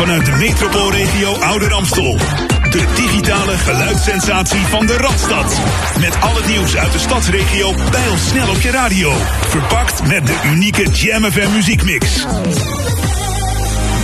[0.00, 2.16] vanuit de metropoolregio Ouder Amstel.
[2.70, 5.60] De digitale geluidssensatie van de Radstad.
[5.98, 9.12] Met al het nieuws uit de stadsregio pijl snel op je radio.
[9.48, 12.26] Verpakt met de unieke Jam FM muziekmix.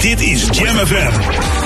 [0.01, 1.66] Dit is Jam FM.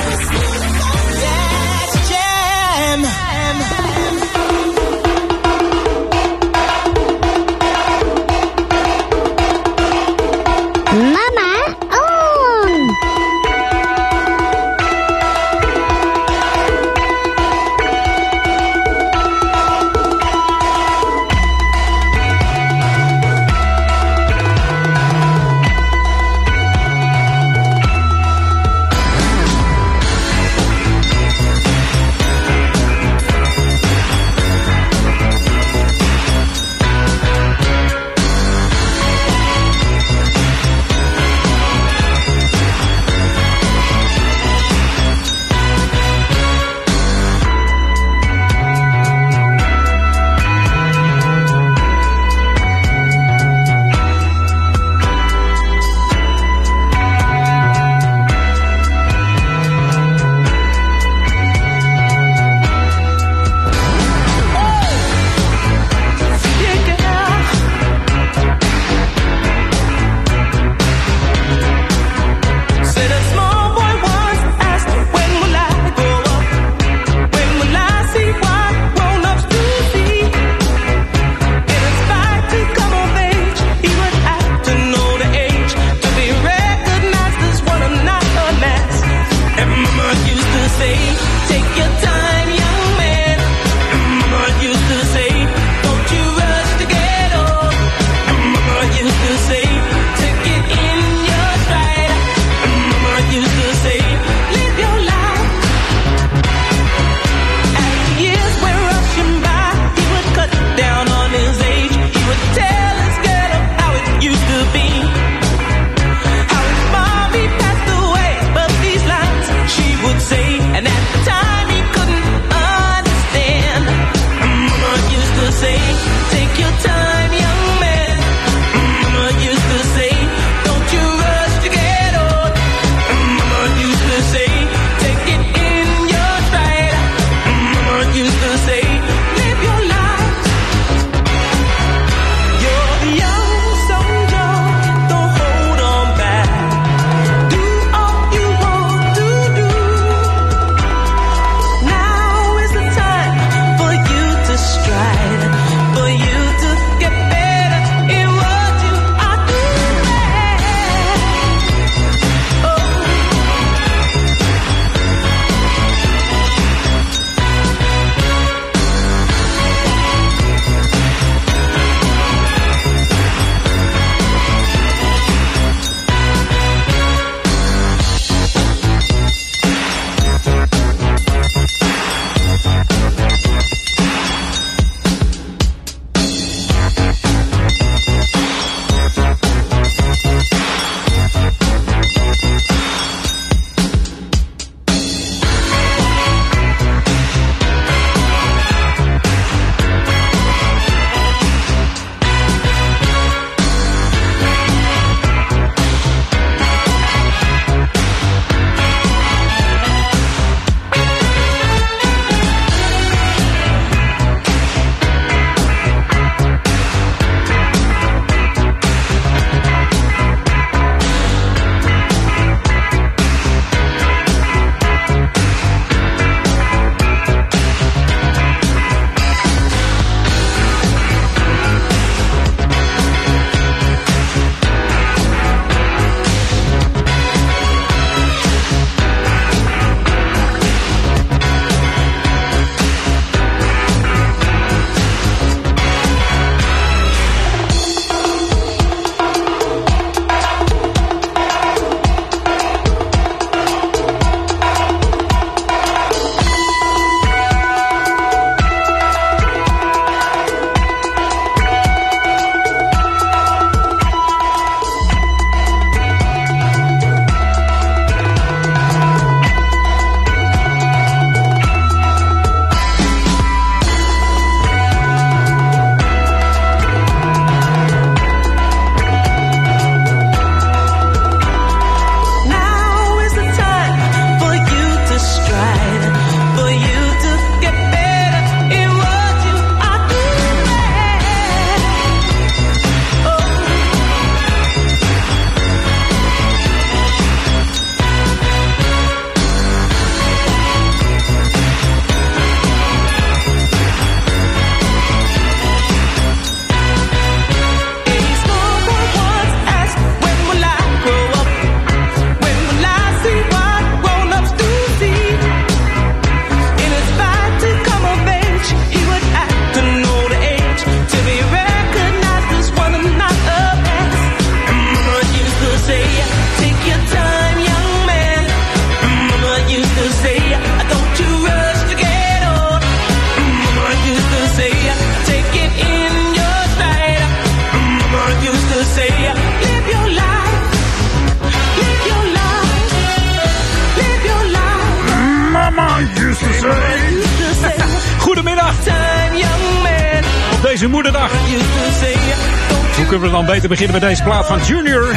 [353.71, 355.15] Beginnen met deze plaat van Junior?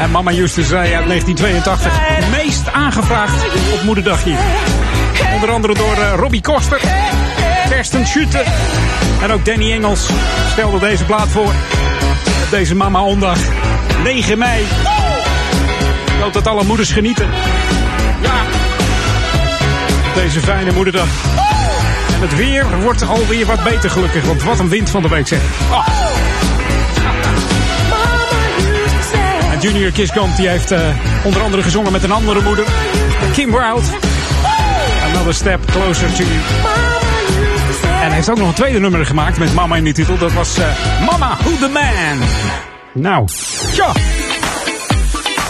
[0.00, 1.92] En Mama Used to Say uit 1982.
[2.30, 4.38] Meest aangevraagd op moederdag hier.
[5.34, 6.80] Onder andere door uh, Robbie Koster,
[7.68, 8.42] Kersten Schutte
[9.22, 10.08] en ook Danny Engels
[10.50, 11.52] stelde deze plaat voor.
[12.50, 13.38] Deze Mama Ondag,
[14.02, 14.62] 9 mei.
[14.62, 17.28] Ik hoop dat alle moeders genieten.
[18.22, 18.42] Ja,
[20.14, 21.08] deze fijne moederdag.
[22.14, 25.26] En het weer wordt alweer wat beter gelukkig, want wat een wind van de week
[25.26, 25.40] zeg.
[25.70, 25.95] Oh.
[29.56, 30.80] En Junior Kiskamp die heeft uh,
[31.24, 32.64] onder andere gezongen met een andere moeder,
[33.32, 33.86] Kim Wilde.
[35.04, 36.30] Another Step Closer to You.
[37.82, 40.18] En hij heeft ook nog een tweede nummer gemaakt met Mama in de titel.
[40.18, 40.64] Dat was uh,
[41.10, 42.28] Mama Who the Man.
[42.92, 43.26] Nou,
[43.72, 43.92] tja.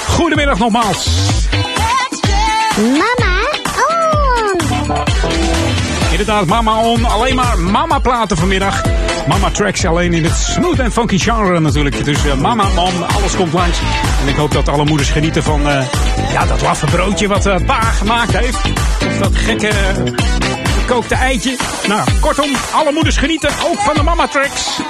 [0.08, 1.08] Goedemiddag nogmaals.
[2.76, 3.40] Mama
[3.88, 4.60] on.
[6.10, 7.04] Inderdaad, Mama on.
[7.04, 8.82] Alleen maar Mama platen vanmiddag.
[9.28, 12.04] Mama tracks alleen in het smooth en funky genre natuurlijk.
[12.04, 13.78] Dus uh, Mama on, alles komt langs.
[14.22, 15.82] En ik hoop dat alle moeders genieten van uh,
[16.32, 18.58] ja, dat laffe broodje wat uh, pa gemaakt heeft.
[19.06, 19.72] Of dat gekke
[20.86, 21.56] gekookte eitje.
[21.86, 24.80] Nou, kortom, alle moeders genieten ook van de Mama tracks.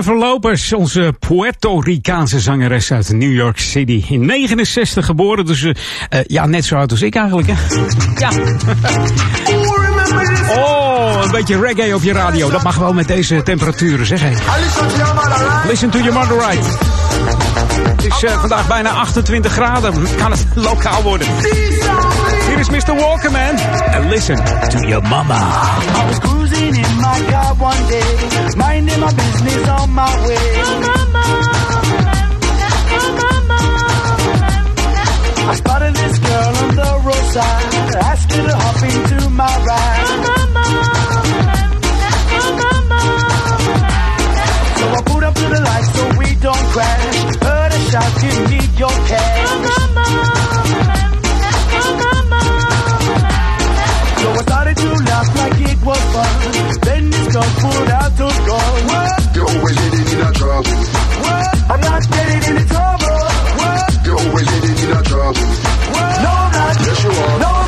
[0.00, 4.04] Jennifer Lopez, onze Puerto Ricaanse zangeres uit New York City.
[4.08, 5.72] In 69 geboren, dus uh,
[6.26, 7.48] ja, net zo oud als ik eigenlijk.
[7.50, 7.54] Hè?
[8.18, 8.30] Ja.
[10.56, 12.50] Oh, een beetje reggae op je radio.
[12.50, 14.30] Dat mag wel met deze temperaturen, zeg hé.
[15.68, 16.99] Listen to your mother right.
[18.02, 19.94] Het is uh, vandaag bijna 28 graden.
[20.16, 21.26] Kan het lokaal worden.
[22.48, 22.94] Hier is Mr.
[22.94, 23.58] Walkerman.
[23.94, 24.36] And listen
[24.68, 25.34] to your mama.
[25.34, 28.02] I was cruising in my car one day,
[28.56, 30.36] minding my business on my way.
[35.50, 40.06] I spotted this girl on the roadside, asked her to hop into my ride.
[44.78, 47.09] So I pulled up to the light so we don't crash.
[47.90, 49.50] Shout, give me your cash.
[54.14, 56.30] So I started to laugh like it was fun.
[56.86, 58.86] Then this pulled out those guns.
[58.86, 59.34] What?
[59.34, 60.70] You're always getting in a trouble.
[60.70, 61.50] What?
[61.66, 63.10] I'm not getting into trouble.
[63.58, 64.06] What?
[64.06, 65.50] You're always getting in a trouble.
[65.90, 66.14] What?
[66.22, 66.78] No, I'm not.
[66.86, 67.38] Yes, you are.
[67.42, 67.59] No,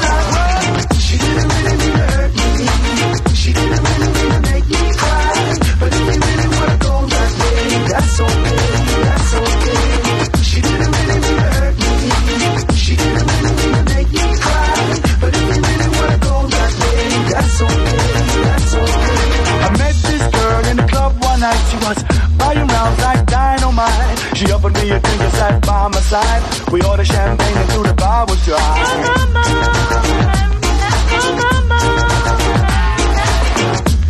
[24.62, 26.70] offered me a drink and sat by my side.
[26.70, 28.74] We ordered champagne and through the bar was dry.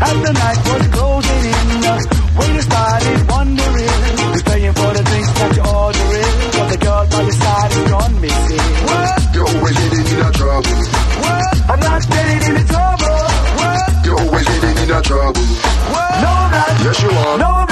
[0.03, 1.95] As the night was closing in, the
[2.37, 6.35] waiter started wondering who's paying for the drinks that you're ordering.
[6.53, 8.67] But the girl by your side is gone missing.
[8.93, 9.35] What?
[9.35, 10.77] You're always getting in trouble.
[11.25, 11.71] What?
[11.71, 13.17] I'm not getting into trouble.
[13.57, 14.05] What?
[14.05, 15.45] You're always getting in trouble.
[15.97, 16.13] What?
[16.21, 16.69] No, I'm not.
[16.85, 17.39] Yes, you are.
[17.39, 17.72] No,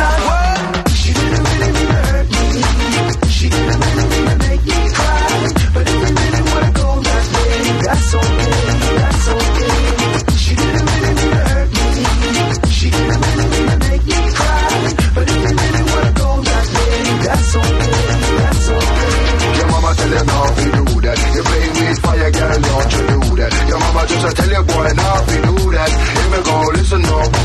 [24.00, 24.10] that.
[24.10, 25.90] Your mama just a tell you boy not to do that.
[26.16, 27.10] Here we go, listen up.
[27.10, 27.39] No, no.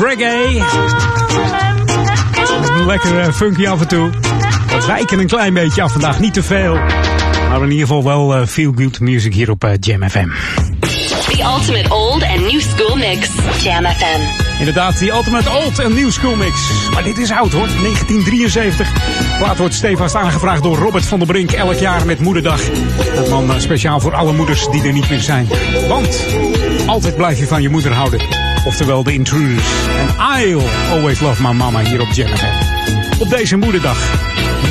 [0.00, 0.62] Reggae.
[2.86, 4.10] Lekker eh, funky af en toe.
[4.68, 6.74] We wijken een klein beetje af vandaag, niet te veel.
[7.48, 10.28] Maar in ieder geval wel eh, feel good music hier op eh, Jam FM.
[10.80, 13.28] The ultimate old and new school mix.
[13.62, 14.46] Jam FM.
[14.58, 16.60] Inderdaad, die Ultimate Old en New School Mix.
[16.92, 18.92] Maar dit is oud hoor, 1973.
[19.38, 22.60] Plaat wordt stevast aangevraagd door Robert van der Brink elk jaar met Moederdag.
[23.14, 25.48] Dat man eh, speciaal voor alle moeders die er niet meer zijn.
[25.88, 26.24] Want
[26.86, 28.45] altijd blijf je van je moeder houden.
[28.66, 29.64] Oftewel de Intruders.
[29.98, 30.08] En
[30.38, 32.30] I'll always love my mama hier op Jam.
[33.18, 33.96] Op deze Moederdag,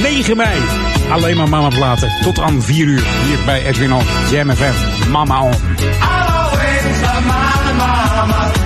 [0.02, 0.62] 9 mei.
[1.12, 2.12] Alleen maar mama platen.
[2.22, 4.04] Tot aan 4 uur hier bij Edwin On.
[4.32, 5.54] Jam FM, Mama On.
[6.02, 8.64] always love my mama.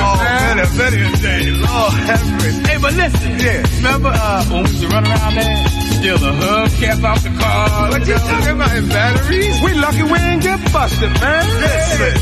[0.00, 0.78] Out of man.
[0.78, 1.50] Better, day.
[1.50, 2.62] Lord have mercy.
[2.66, 3.30] Hey, but listen.
[3.38, 3.62] Yeah.
[3.78, 5.84] Remember uh, when we used to run around there?
[5.94, 7.90] Steal the hubcaps off the car.
[7.90, 8.76] What you talking about?
[8.76, 9.56] In batteries?
[9.62, 11.44] We lucky we didn't get busted, man.
[11.62, 12.14] Listen.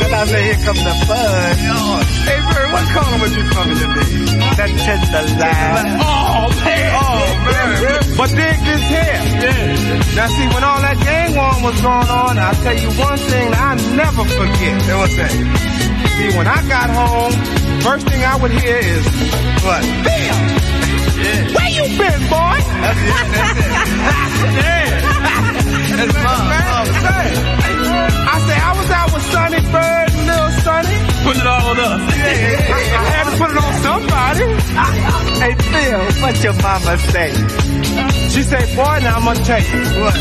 [0.00, 2.02] then I say, here comes the fun.
[2.26, 4.10] Hey, Bird, what color was you coming today?
[4.58, 5.88] That tends the line.
[6.02, 6.90] Oh, man.
[7.00, 8.16] Oh, man.
[8.18, 9.20] but dig this here.
[9.40, 10.14] Yeah.
[10.16, 13.48] Now, see, when all that gang war was going on, I'll tell you one thing
[13.54, 14.98] I never forget.
[14.98, 15.89] What's that?
[16.16, 17.32] See, when I got home,
[17.82, 19.06] first thing I would hear is,
[19.64, 19.82] what?
[20.04, 20.36] Bill!
[21.54, 22.56] Where you been, boy?
[22.80, 23.14] That's it.
[23.20, 24.50] That's it.
[24.60, 25.10] yeah.
[25.96, 26.86] That's my mom.
[28.32, 30.96] I say I was out with Sonny Bird and Little Sonny.
[31.24, 32.16] Put it all on us.
[32.16, 34.46] Yeah, I had to put it on somebody.
[35.40, 37.30] hey, Phil, what your mama say?
[38.30, 39.80] She say, boy, now I'm gonna tell you.
[40.00, 40.16] What?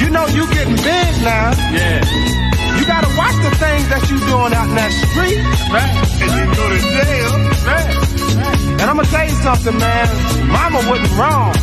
[0.00, 1.50] You know you getting big now.
[1.74, 2.53] Yeah.
[2.78, 5.38] You gotta watch the things that you doing out in that street.
[5.70, 5.94] Right.
[6.22, 7.32] And you go to jail.
[7.64, 7.88] Right.
[8.80, 10.06] And I'm gonna tell you something, man.
[10.50, 11.54] Mama wasn't wrong.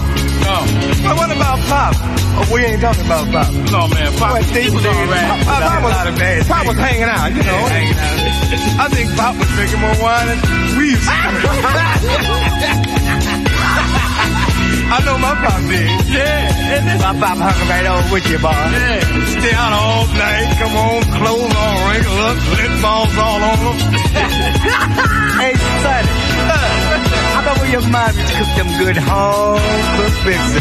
[0.41, 0.63] No.
[1.03, 1.93] But what about Pop?
[2.33, 3.51] Oh, we ain't talking about Pop.
[3.69, 4.09] No, man.
[4.17, 5.27] Pop, he was all right.
[5.45, 7.59] Pop, Pop, was, Pop was hanging out, you know.
[7.59, 8.81] Yeah, hanging out.
[8.81, 10.39] I think Pop was drinking more wine than
[10.77, 11.11] we used to.
[14.91, 15.87] I know my pop did.
[16.11, 16.75] Yeah.
[16.75, 18.51] And my pop hung right on with you, boy.
[18.51, 18.99] Yeah.
[19.39, 20.47] Stay out all night.
[20.59, 23.77] Come on, clothes all wrinkled up, lip balls all on them.
[25.39, 26.11] hey, Sonny.
[27.31, 30.59] I remember your mom used to cook them good home cooked baby.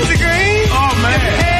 [0.00, 0.16] Mr.
[0.16, 0.64] Green?
[0.72, 1.20] Oh, man.
[1.20, 1.51] Well,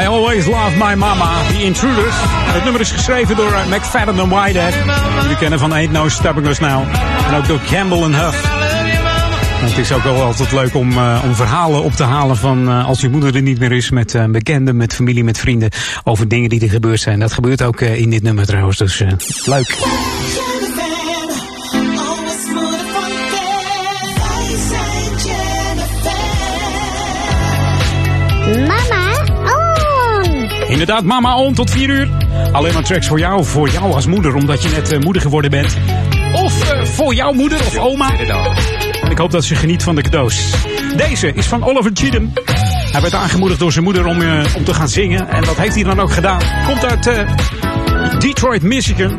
[0.00, 2.14] I Always Love My Mama, The Intruders.
[2.24, 4.74] Het nummer is geschreven door uh, McFadden en Whitehead.
[5.20, 6.82] Jullie kennen van Ain't No Stopping Us Now.
[7.28, 8.48] En ook door Campbell en Huff.
[9.64, 12.86] Het is ook wel altijd leuk om, uh, om verhalen op te halen van uh,
[12.86, 13.90] als je moeder er niet meer is.
[13.90, 15.70] Met bekenden, met familie, met vrienden.
[16.04, 17.18] Over dingen die er gebeurd zijn.
[17.18, 18.78] Dat gebeurt ook in dit nummer trouwens.
[18.78, 19.04] Dus
[19.44, 19.76] leuk.
[30.82, 32.08] Inderdaad, mama on tot 4 uur.
[32.52, 35.50] Alleen maar tracks voor jou, voor jou als moeder, omdat je net eh, moeder geworden
[35.50, 35.76] bent.
[36.32, 38.10] Of eh, voor jouw moeder of oma.
[39.02, 40.54] En ik hoop dat ze geniet van de cadeaus.
[40.96, 42.32] Deze is van Oliver Cheatham.
[42.92, 45.28] Hij werd aangemoedigd door zijn moeder om, eh, om te gaan zingen.
[45.28, 46.40] En dat heeft hij dan ook gedaan.
[46.66, 47.26] Komt uit
[48.20, 49.18] Detroit, Michigan.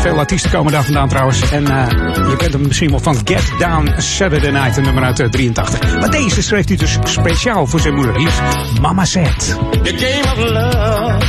[0.00, 1.50] Veel artiesten komen daar vandaan trouwens.
[1.50, 1.86] En eh,
[2.30, 5.98] je kent hem misschien wel van Get Down Saturday Night, een nummer uit eh, 83.
[5.98, 8.16] Maar deze schreef hij dus speciaal voor zijn moeder.
[8.18, 8.32] Hier
[8.80, 9.56] Mama Said.
[9.82, 11.24] The game of love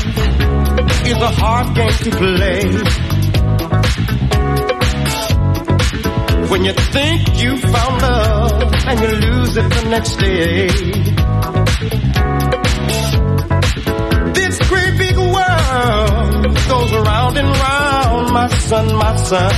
[1.03, 2.63] is a hard game to play.
[6.47, 10.69] When you think you found love and you lose it the next day.
[16.67, 19.53] Goes round and round, my son, my son.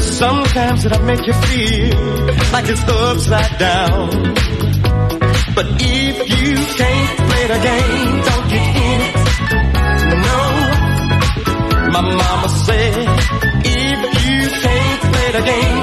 [0.00, 1.98] Sometimes it'll make you feel
[2.52, 4.10] like it's upside down.
[5.54, 9.14] But if you can't play the game, don't get in it.
[10.26, 10.40] No,
[11.94, 13.06] my mama said,
[13.64, 15.75] if you can't play the game,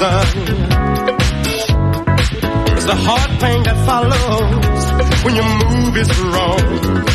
[0.00, 0.06] It's
[2.84, 7.07] the hard pain that follows when your move is wrong.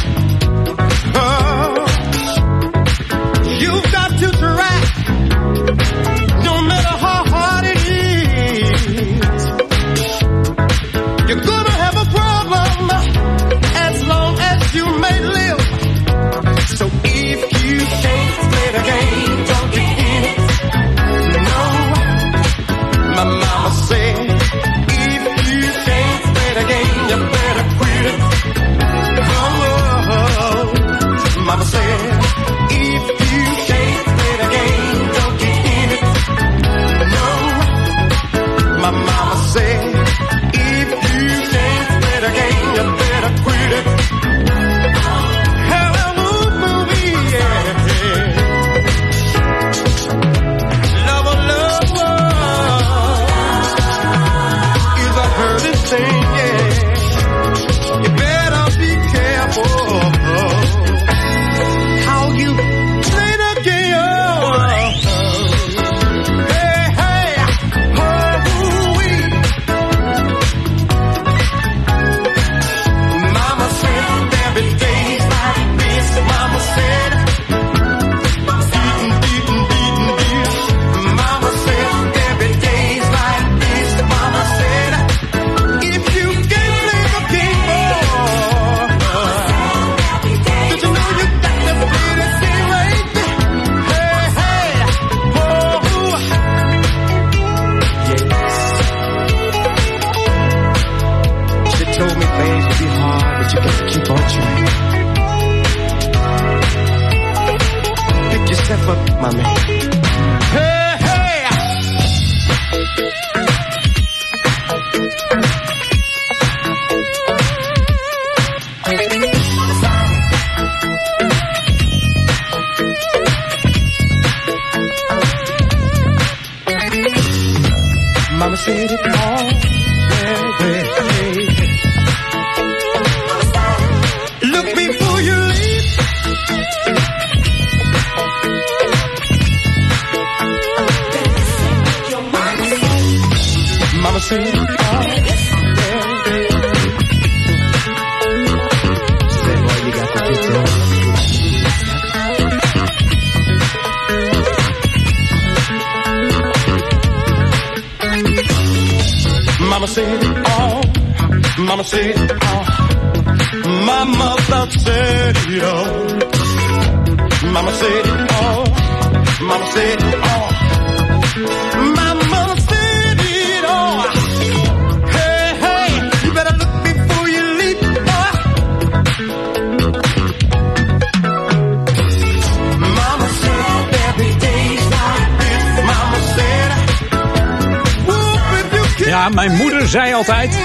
[189.13, 190.55] Ja, mijn moeder zei altijd.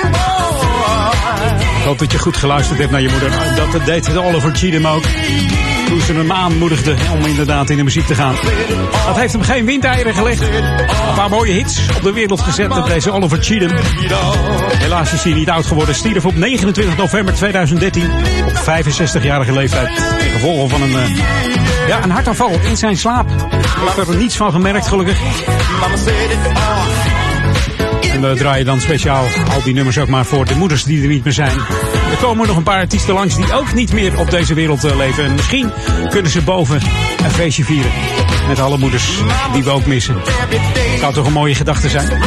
[1.78, 3.30] Ik hoop dat je goed geluisterd hebt naar je moeder.
[3.72, 5.02] Dat deed Oliver Cheatham ook.
[5.86, 8.34] Toen ze hem aanmoedigde om inderdaad in de muziek te gaan.
[9.06, 10.40] Dat heeft hem geen windeieren gelegd.
[10.40, 13.76] Een paar mooie hits op de wereld gezet met deze Oliver Cheatham.
[14.78, 15.94] Helaas is hij niet oud geworden.
[15.94, 18.10] Stierf op 29 november 2013
[18.46, 19.96] op 65-jarige leeftijd.
[19.96, 21.16] Ten gevolge van een, uh,
[21.88, 23.30] ja, een hartaanval in zijn slaap.
[23.30, 25.18] Ik heb er niets van gemerkt gelukkig.
[28.18, 31.08] En we draaien dan speciaal al die nummers ook maar voor de moeders die er
[31.08, 31.58] niet meer zijn.
[32.10, 35.24] Er komen nog een paar artiesten langs die ook niet meer op deze wereld leven.
[35.24, 35.72] En misschien
[36.08, 36.80] kunnen ze boven
[37.24, 37.90] een feestje vieren.
[38.48, 39.18] Met alle moeders
[39.52, 40.16] die we ook missen.
[41.00, 42.22] Kan toch een mooie gedachte zijn.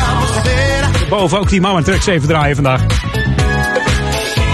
[1.10, 2.82] Boven ook die mama tracks even draaien vandaag.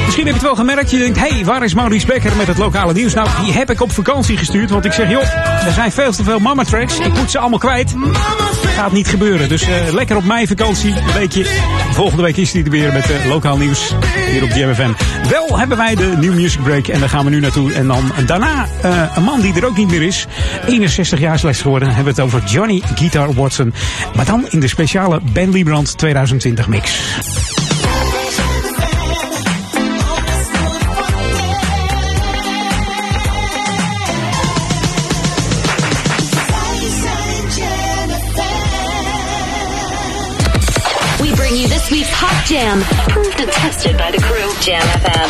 [0.06, 0.92] Misschien heb je het wel gemerkt.
[0.92, 3.14] Je denkt, hé, hey, waar is Maurice Becker met het lokale nieuws?
[3.14, 4.70] Nou, die heb ik op vakantie gestuurd.
[4.70, 5.24] Want ik zeg, joh,
[5.66, 7.00] er zijn veel te veel mama tracks.
[7.00, 7.96] Ik moet ze allemaal kwijt.
[8.66, 9.50] Gaat niet gebeuren.
[9.50, 10.90] Dus uh, lekker op mijn vakantie.
[10.90, 11.46] Een weekje.
[11.92, 13.94] Volgende week is hij er weer met uh, lokaal nieuws.
[14.32, 14.92] Hier op GMFM.
[15.30, 16.88] Wel hebben wij de New Music Break.
[16.88, 17.74] En daar gaan we nu naartoe.
[17.74, 20.28] En dan daarna uh, een man die er ook niet meer is.
[20.68, 21.88] 61 jaar slechts geworden.
[21.88, 23.74] Hebben we het over Johnny Guitar Watson.
[24.16, 27.02] Maar dan in de speciale Ben Liebrand 2020 mix.
[42.48, 42.80] Jam,
[43.10, 44.50] Proved and tested by the crew.
[44.62, 45.30] Jam FM.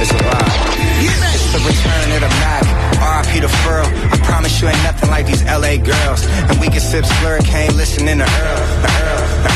[0.00, 1.52] It's a vibe.
[1.52, 2.64] The return of the Mac.
[3.02, 3.84] RIP the furl.
[3.84, 6.24] I promise you ain't nothing like these LA girls.
[6.48, 9.51] And we can sip slurricane, listening to Earl, the Earl,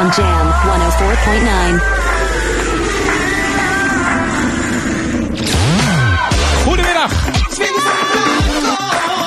[0.00, 1.82] on Jam 104.9.
[6.64, 7.12] Goedemiddag.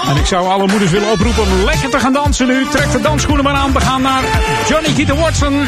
[0.09, 2.65] En ik zou alle moeders willen oproepen om lekker te gaan dansen nu.
[2.65, 3.73] Trek de dansschoenen maar aan.
[3.73, 4.23] We gaan naar
[4.67, 5.67] Johnny Keaton Watson.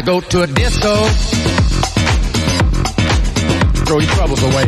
[0.00, 0.94] To go to a disco.
[3.84, 4.64] Throw your troubles away.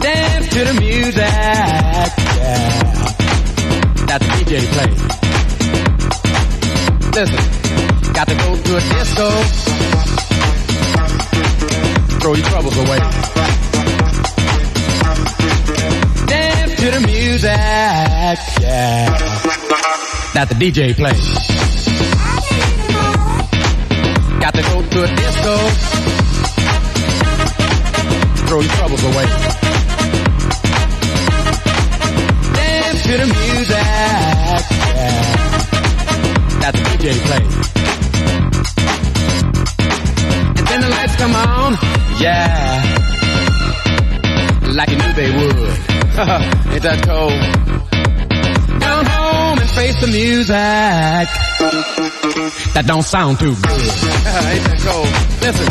[0.00, 2.08] Dance to the music, yeah.
[4.06, 5.00] That the DJ plays.
[7.16, 7.42] Listen,
[8.12, 9.28] got to go to a disco.
[12.20, 12.98] Throw your troubles away.
[16.26, 17.50] Dance to the music,
[18.60, 19.18] yeah.
[20.34, 21.75] That the DJ plays.
[24.40, 25.56] Got to go to a disco.
[28.46, 29.26] Throw your troubles away.
[32.54, 33.76] Dance to the music.
[33.76, 34.60] Yeah.
[36.60, 37.54] That the DJ plays.
[40.58, 41.76] And then the lights come on.
[42.20, 42.82] Yeah.
[44.74, 45.56] Like you knew they would.
[46.72, 47.75] Ain't that cold?
[49.76, 51.28] Face the music.
[52.72, 53.60] That don't sound too good.
[53.60, 55.08] Ain't that cold?
[55.44, 55.68] Listen.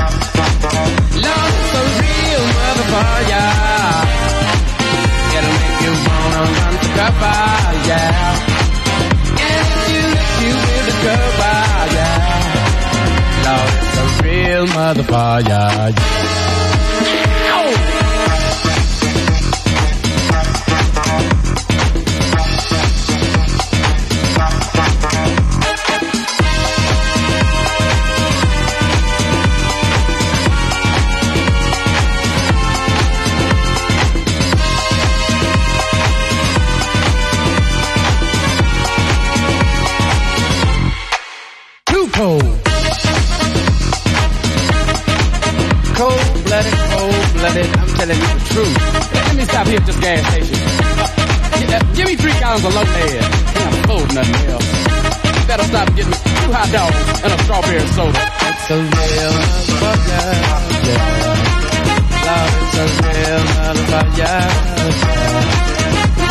[1.25, 3.49] Love is a real motherfucker.
[5.35, 7.41] It'll make you wanna run to cover,
[7.89, 8.13] yeah.
[9.41, 11.57] And if you let you will discover,
[11.97, 12.61] yeah.
[13.49, 16.44] Love is a real motherfucker, yeah.
[52.55, 53.21] Gallons of low lead.
[53.53, 54.69] Can't afford nothing else.
[55.47, 58.13] Better stop and get me two hot dogs and a strawberry soda.
[58.13, 60.25] That's a real motherfucker.
[60.85, 61.03] Yeah.
[62.25, 64.39] Love is a real motherfucker.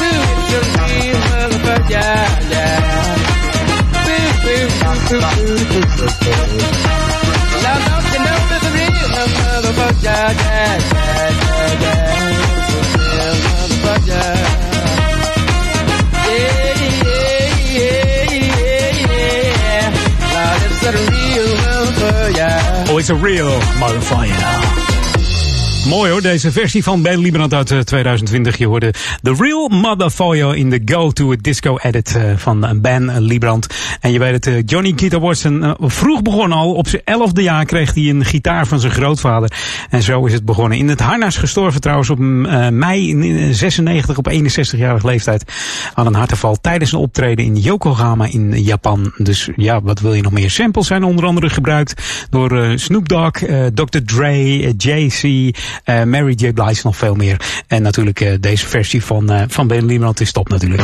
[0.00, 2.12] Ooh, it's a real motherfucker.
[2.50, 2.72] Yeah.
[4.04, 4.88] Ooh, ooh, ooh, ooh,
[5.24, 6.20] ooh, ooh, it's
[8.54, 10.02] a real motherfucker?
[10.02, 11.30] Yeah, yeah, yeah,
[11.82, 12.02] yeah.
[12.76, 14.73] It's a real motherfucker.
[23.04, 23.04] Motherfucker.
[23.04, 24.83] Oh, it's a real motherfucker.
[25.88, 28.56] Mooi hoor, deze versie van Ben Lieberand uit eh, 2020.
[28.58, 33.20] Je hoorde The Real Motherfucker in de Go to a Disco edit eh, van Ben
[33.20, 33.66] Lieberand.
[34.04, 36.74] En je weet het, eh, Johnny Guitar Watson eh, vroeg begonnen al.
[36.74, 39.52] Op zijn elfde jaar kreeg hij een gitaar van zijn grootvader.
[39.90, 40.78] En zo is het begonnen.
[40.78, 45.52] In het harnas gestorven trouwens op eh, mei 96 op 61-jarige leeftijd.
[45.94, 49.12] Aan een hartaanval tijdens een optreden in Yokohama in Japan.
[49.16, 50.50] Dus ja, wat wil je nog meer?
[50.50, 53.98] Samples zijn onder andere gebruikt door eh, Snoop Dogg, eh, Dr.
[54.04, 54.72] Dre, eh,
[55.22, 55.52] eh,
[55.84, 56.52] Mary J.
[56.52, 57.40] Blige nog veel meer.
[57.66, 60.82] En natuurlijk eh, deze versie van, eh, van Ben Lieberland is top natuurlijk.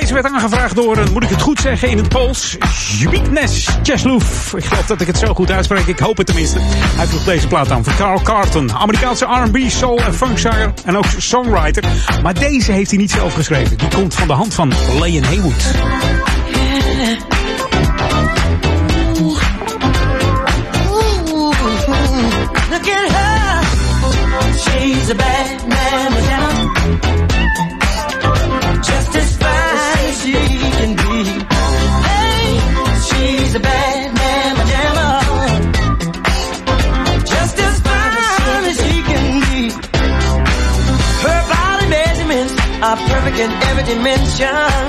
[0.00, 2.56] Deze werd aangevraagd door, eh, moet ik het goed zeggen, in het Pools,
[2.98, 3.48] Zbigniew
[3.82, 4.54] Czeslów.
[4.56, 6.58] Ik geloof dat ik het zo goed uitspreek, ik hoop het tenminste.
[6.62, 11.06] Hij vroeg deze plaat aan van Carl Carton, Amerikaanse R&B, soul en funkzanger en ook
[11.18, 11.84] songwriter.
[12.22, 13.78] Maar deze heeft hij niet zelf geschreven.
[13.78, 15.64] Die komt van de hand van Leon Haywood.
[24.88, 26.12] She's a bad man,
[28.82, 31.24] Just as fine as she can be.
[32.08, 32.56] Hey,
[33.04, 34.56] she's a bad man,
[37.26, 39.68] Just as fine as she can be.
[41.26, 44.84] Her body measurements are perfect in every dimension.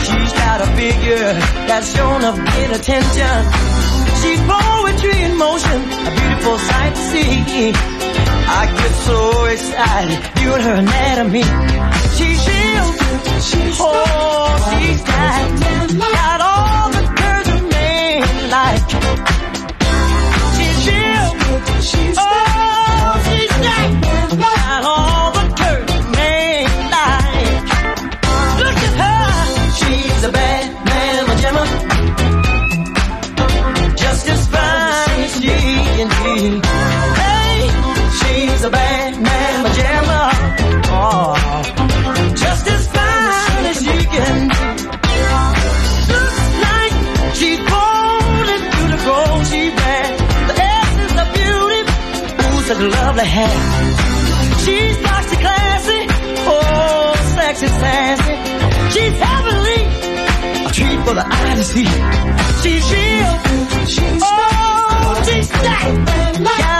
[0.00, 1.32] She's got a figure
[1.68, 3.36] that's shown of great attention.
[4.22, 8.01] She's poetry in motion, a beautiful sight to see.
[8.54, 11.42] I get so excited viewing her anatomy.
[12.16, 12.88] She's real,
[13.48, 16.61] she's oh, she's got, got all
[53.24, 53.94] such lovely.
[54.64, 56.06] She's boxy classy,
[56.46, 58.34] oh, sexy sassy.
[58.92, 59.80] She's heavenly,
[60.66, 61.86] a treat for the eye to see.
[62.62, 66.71] She's real, she's oh, she's stacked,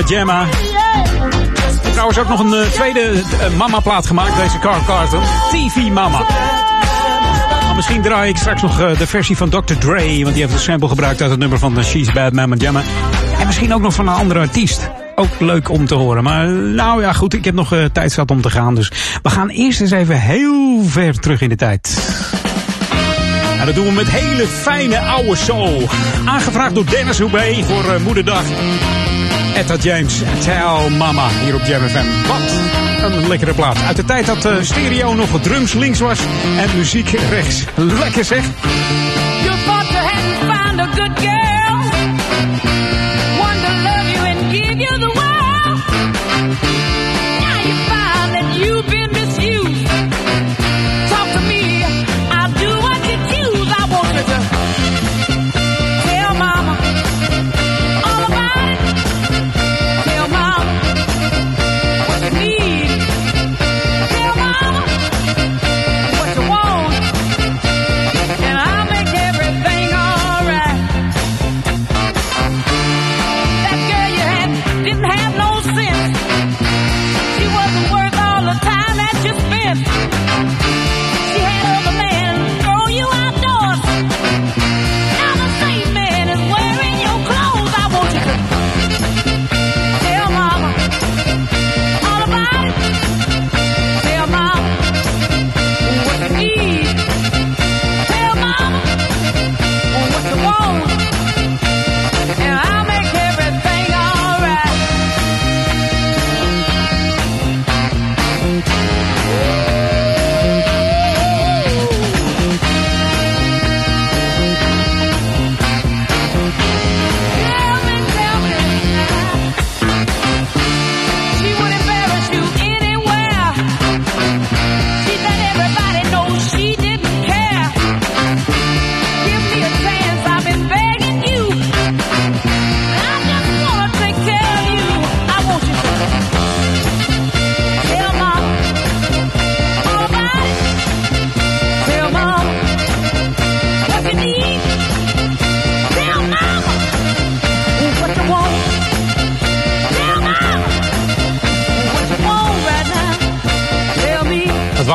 [0.00, 0.46] met Gemma.
[1.90, 5.20] trouwens ook nog een uh, tweede uh, mama-plaat gemaakt, deze Car Carton.
[5.50, 6.18] TV Mama.
[7.66, 9.74] Maar misschien draai ik straks nog uh, de versie van Dr.
[9.78, 12.82] Dre, want die heeft een sample gebruikt uit het nummer van She's Bad Mama Jamma.
[13.38, 14.90] En misschien ook nog van een andere artiest.
[15.14, 16.22] Ook leuk om te horen.
[16.22, 18.74] Maar nou ja, goed, ik heb nog tijd zat om te gaan.
[18.74, 18.92] Dus
[19.22, 21.98] we gaan eerst eens even heel ver terug in de tijd.
[23.58, 25.88] En dat doen we met hele fijne oude soul.
[26.24, 28.42] Aangevraagd door Dennis Hoebe voor Moederdag.
[29.60, 32.28] Etta James, Tell Mama, hier op Jam FM.
[32.28, 33.78] Wat een lekkere plaat.
[33.86, 36.20] Uit de tijd dat uh, stereo nog drums links was
[36.58, 37.64] en muziek rechts.
[37.76, 38.44] Lekker zeg.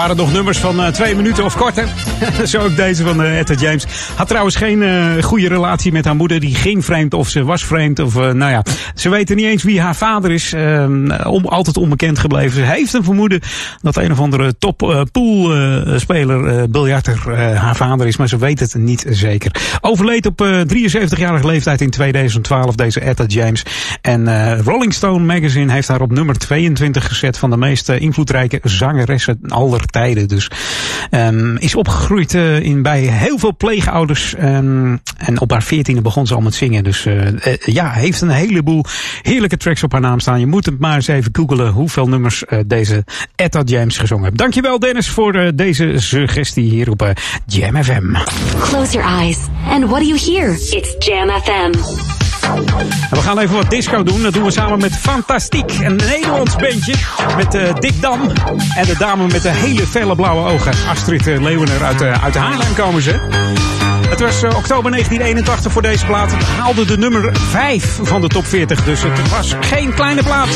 [0.07, 1.87] Waren nog nummers van uh, twee minuten of korter.
[2.43, 3.85] Zo ook deze van uh, Etta James.
[4.15, 6.39] Had trouwens geen uh, goede relatie met haar moeder.
[6.39, 7.99] Die ging vreemd of ze was vreemd.
[7.99, 8.63] Of nou ja,
[8.95, 10.53] ze weten niet eens wie haar vader is.
[11.23, 12.51] om, altijd onbekend gebleven.
[12.51, 13.41] Ze heeft een vermoeden
[13.81, 18.17] dat een of andere top poolspeler, biljarter, haar vader is.
[18.17, 19.77] Maar ze weet het niet zeker.
[19.81, 23.63] Overleed op 73-jarige leeftijd in 2012 deze Etta James.
[24.01, 29.39] En Rolling Stone Magazine heeft haar op nummer 22 gezet van de meest invloedrijke zangeressen
[29.47, 30.49] aller Dus
[31.11, 34.33] um, is opgegroeid uh, in, bij heel veel pleegouders.
[34.41, 36.83] Um, en op haar veertiende begon ze al met zingen.
[36.83, 38.85] Dus uh, uh, ja, heeft een heleboel
[39.21, 40.39] heerlijke tracks op haar naam staan.
[40.39, 43.03] Je moet het maar eens even googelen hoeveel nummers deze
[43.35, 44.37] Etta James gezongen heeft.
[44.37, 47.13] Dankjewel Dennis voor deze suggestie hier op
[47.45, 48.13] Jam FM.
[48.59, 49.37] Close your eyes.
[49.67, 50.51] And what do you hear?
[50.51, 51.71] It's Jam FM.
[53.09, 54.21] En we gaan even wat disco doen.
[54.21, 55.71] Dat doen we samen met Fantastiek.
[55.71, 56.93] Een Nederlands bandje
[57.37, 58.21] met uh, Dick Dam.
[58.75, 60.71] En de dame met de hele felle blauwe ogen.
[60.89, 63.19] Astrid uh, Leeuwener uit, uh, uit Haarlem komen ze.
[64.09, 66.31] Het was oktober 1981 voor deze plaat.
[66.31, 68.83] Haalde de nummer 5 van de top 40.
[68.83, 70.49] Dus het was geen kleine plaat.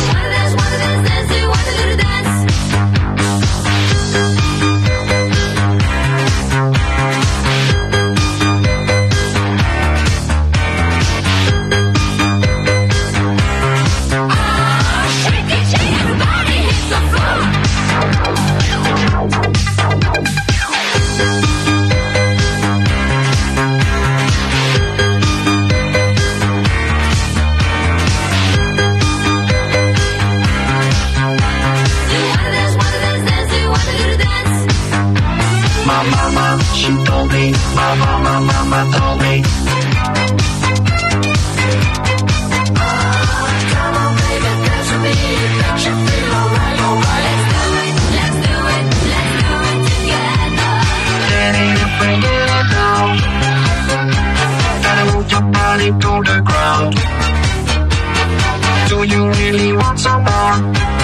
[37.40, 39.34] Me, my mama, mama told me.
[43.72, 45.14] Come on, baby, dance with me.
[45.46, 47.38] It you feel alright.
[48.16, 50.74] Let's do it, let's do it together.
[51.80, 53.10] To bring it down.
[54.84, 56.94] Gotta move your body to the ground.
[58.90, 60.99] Do you really want some more?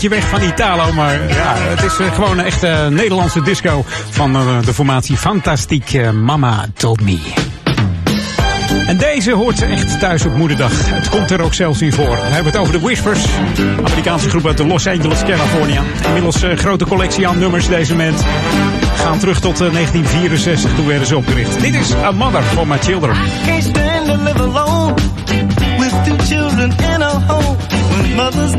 [0.00, 0.92] beetje weg van Italo.
[0.92, 5.92] Maar ja, het is eh, gewoon een echte Nederlandse disco van eh, de formatie Fantastiek
[5.92, 7.18] eh, Mama Told Me.
[8.86, 10.72] En deze hoort echt thuis op moederdag.
[10.74, 12.10] Het komt er ook zelfs in voor.
[12.10, 13.24] We hebben het over de Whispers.
[13.84, 15.82] Amerikaanse groep uit de Los Angeles, California.
[16.06, 18.20] Inmiddels een grote collectie aan nummers deze moment.
[18.20, 21.60] We gaan terug tot 1964, toen werden ze opgericht.
[21.60, 23.16] Dit is A Mother for My Children.
[25.78, 26.70] with two children
[28.20, 28.54] Mother's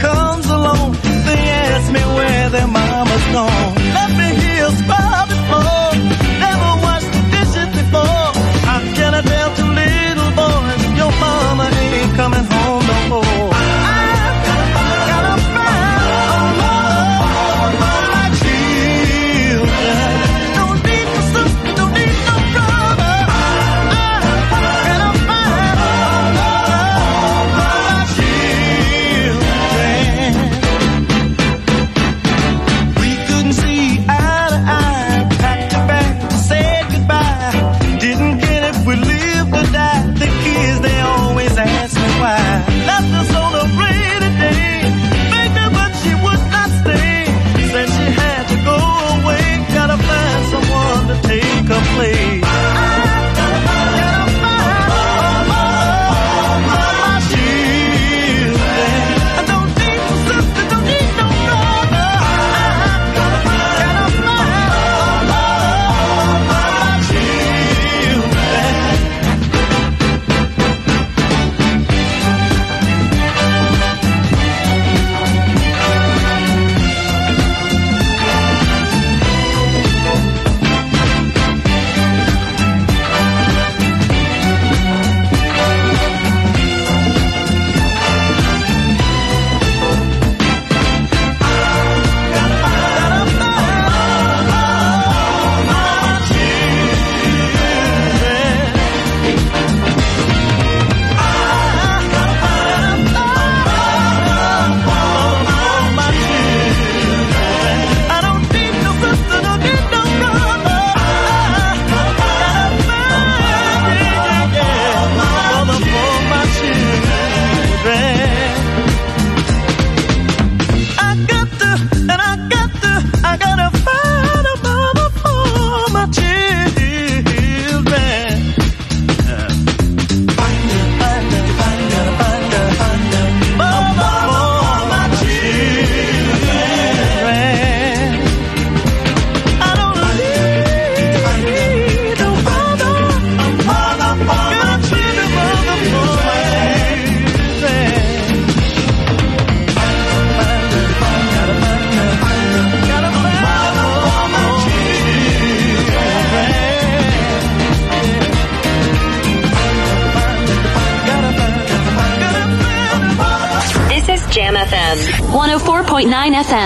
[0.00, 0.49] comes.
[0.60, 0.92] alone.
[1.26, 1.40] They
[1.72, 3.74] ask me where their mama's gone.
[3.96, 4.70] Left me here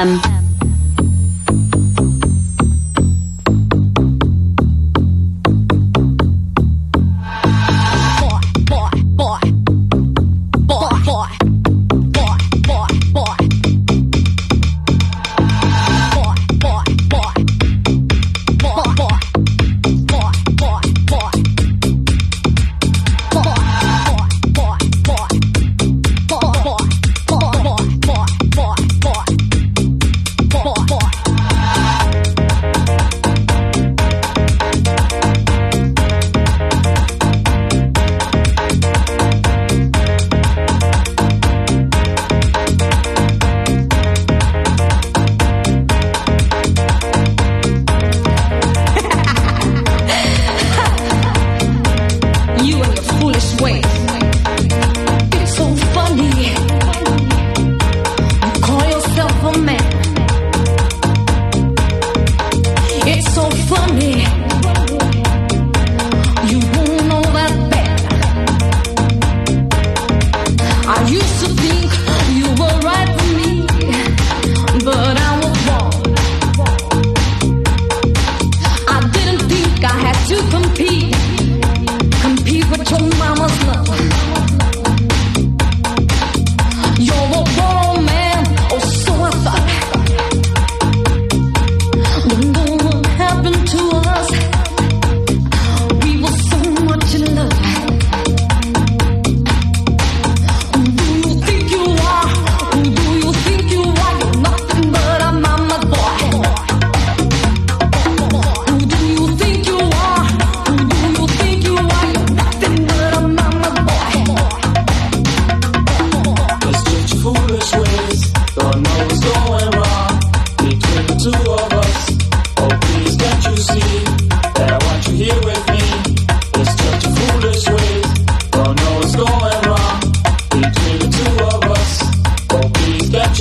[0.05, 0.34] FM.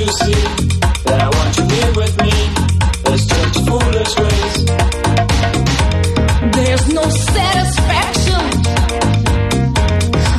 [0.03, 0.41] you see
[1.05, 2.35] that I want you here with me.
[3.03, 4.55] There's just foolish ways.
[6.55, 7.93] There's no satisfaction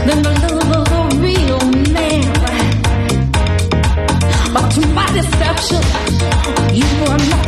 [0.07, 1.63] the love of a real
[1.93, 2.33] man.
[4.53, 5.83] But to my deception,
[6.75, 7.44] you are not.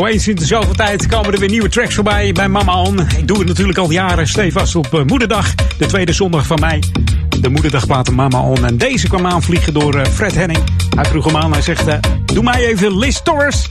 [0.00, 3.00] Zo eens in de zoveel tijd komen er weer nieuwe tracks voorbij bij Mama On.
[3.00, 6.80] Ik doe het natuurlijk al jaren stevast op uh, Moederdag, de tweede zondag van mei.
[7.40, 8.64] De Moederdagplaten Mama On.
[8.64, 10.58] En deze kwam aanvliegen door uh, Fred Henning.
[10.96, 13.70] Hij vroeg hem aan, hij zegt, uh, doe mij even Liz Torres.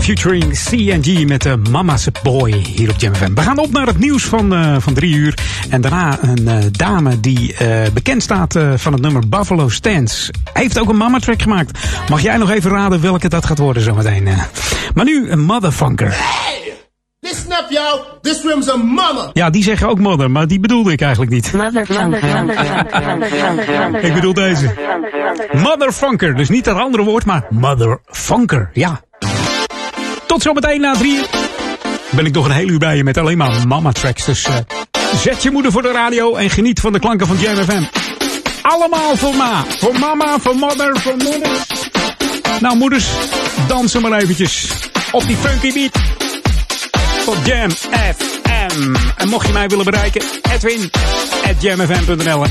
[0.00, 3.34] Featuring CNG met de Mama's Boy hier op Jam FM.
[3.34, 5.34] We gaan op naar het nieuws van, van drie uur.
[5.68, 7.54] En daarna een dame die
[7.92, 10.32] bekend staat van het nummer Buffalo Stance.
[10.52, 11.78] Heeft ook een mama track gemaakt.
[12.08, 14.28] Mag jij nog even raden welke dat gaat worden zometeen?
[14.94, 16.08] Maar nu een motherfunker.
[16.12, 16.54] Hey!
[17.20, 18.04] Listen up, yo.
[18.20, 19.30] This room's a mama.
[19.32, 21.46] Ja, die zeggen ook mother, maar die bedoelde ik eigenlijk niet.
[24.02, 24.74] ik bedoel deze.
[25.52, 26.36] Motherfunker.
[26.36, 28.70] Dus niet dat andere woord, maar motherfunker.
[28.72, 29.00] Ja.
[30.26, 31.28] Tot zometeen na drie uur.
[32.10, 34.24] Ben ik nog een heel uur bij je met alleen maar mama tracks.
[34.24, 34.54] Dus uh,
[35.14, 37.82] zet je moeder voor de radio en geniet van de klanken van Jam FM.
[38.62, 39.64] Allemaal voor ma.
[39.78, 41.92] Voor mama, voor mother, voor moeders.
[42.60, 43.06] Nou moeders,
[43.68, 44.68] dansen maar eventjes
[45.12, 46.02] op die funky beat.
[47.26, 48.94] Op Jam FM.
[49.16, 50.22] En mocht je mij willen bereiken,
[50.52, 50.90] Edwin
[51.44, 52.44] at jamfm.nl.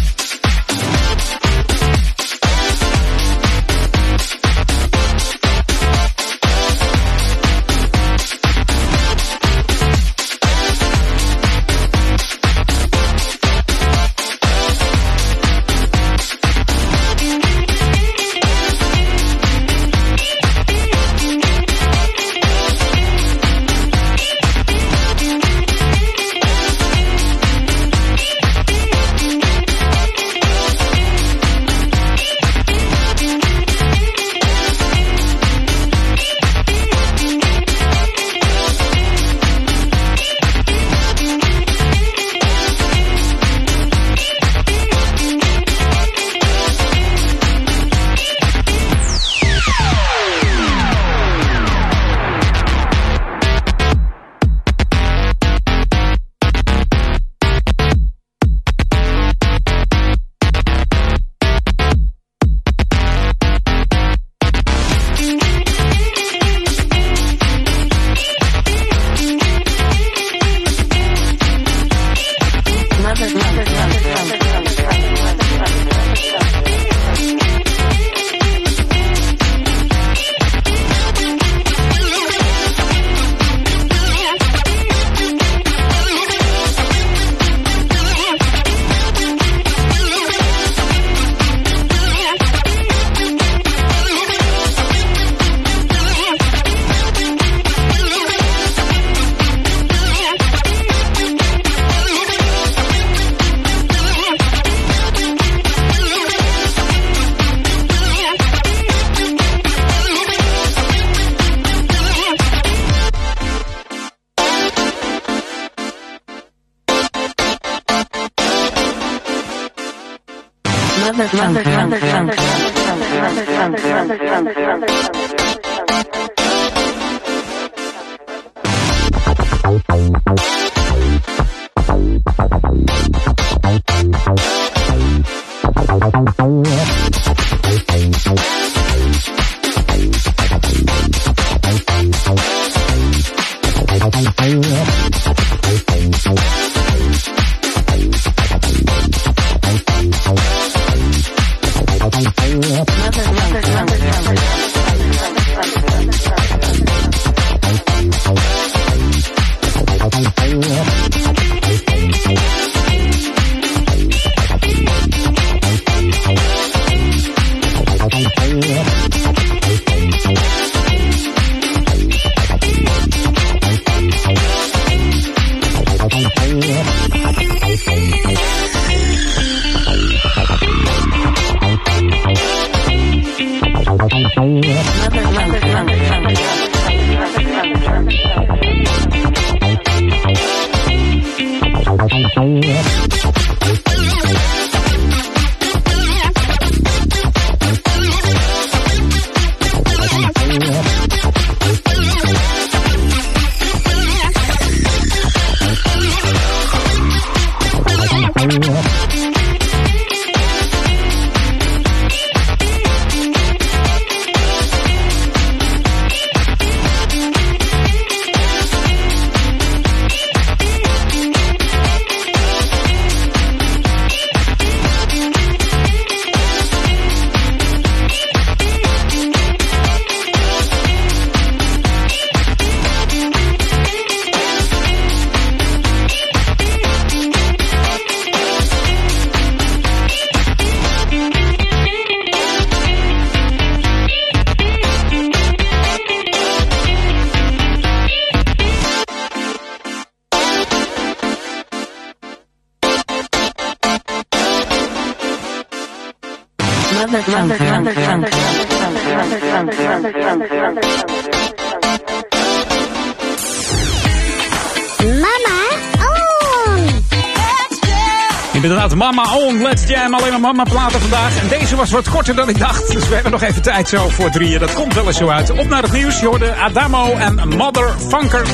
[272.32, 272.92] dan ik dacht.
[272.92, 274.60] Dus we hebben nog even tijd zo voor drieën.
[274.60, 275.52] Dat komt wel eens zo uit.
[275.52, 276.20] Op naar het nieuws.
[276.20, 278.46] Je Adamo en Mother Funker.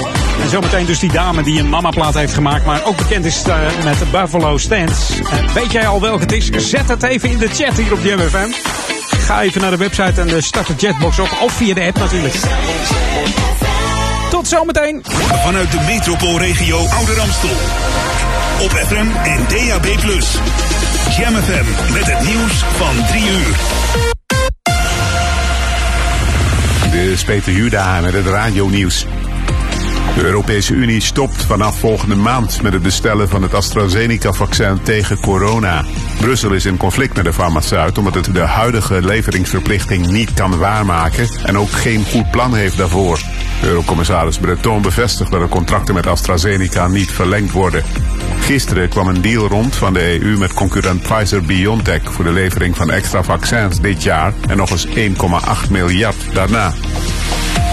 [0.41, 2.65] En zometeen dus die dame die een mama plaat heeft gemaakt.
[2.65, 5.21] Maar ook bekend is uh, met Buffalo Stance.
[5.21, 6.49] Uh, weet jij al welke het is?
[6.69, 8.49] Zet het even in de chat hier op Jam FM.
[9.17, 11.37] Ga even naar de website en start de chatbox op.
[11.41, 12.35] Of via de app natuurlijk.
[14.29, 15.03] Tot zometeen.
[15.43, 17.49] Vanuit de metropoolregio Ouder Amstel.
[18.61, 19.85] Op FM en DAB+.
[21.17, 23.57] Jam FM met het nieuws van 3 uur.
[26.91, 29.05] Dit is Peter Juda met het radio-nieuws.
[30.15, 35.85] De Europese Unie stopt vanaf volgende maand met het bestellen van het AstraZeneca-vaccin tegen corona.
[36.19, 41.27] Brussel is in conflict met de farmaceut omdat het de huidige leveringsverplichting niet kan waarmaken
[41.43, 43.19] en ook geen goed plan heeft daarvoor.
[43.63, 47.83] Eurocommissaris Breton bevestigt dat de contracten met AstraZeneca niet verlengd worden.
[48.39, 52.91] Gisteren kwam een deal rond van de EU met concurrent Pfizer-BioNTech voor de levering van
[52.91, 56.73] extra vaccins dit jaar en nog eens 1,8 miljard daarna.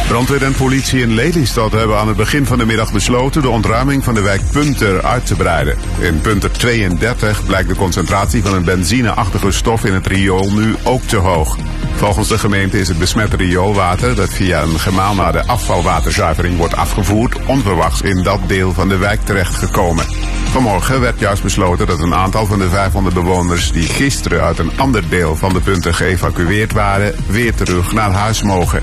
[0.09, 4.05] Brandweer en politie in Lelystad hebben aan het begin van de middag besloten de ontruiming
[4.05, 5.77] van de wijk Punter uit te breiden.
[5.99, 11.03] In Punter 32 blijkt de concentratie van een benzineachtige stof in het riool nu ook
[11.03, 11.57] te hoog.
[11.97, 16.77] Volgens de gemeente is het besmette rioolwater dat via een gemaal naar de afvalwaterzuivering wordt
[16.77, 20.05] afgevoerd onverwachts in dat deel van de wijk terechtgekomen.
[20.51, 24.79] Vanmorgen werd juist besloten dat een aantal van de 500 bewoners die gisteren uit een
[24.79, 28.83] ander deel van de punten geëvacueerd waren weer terug naar huis mogen.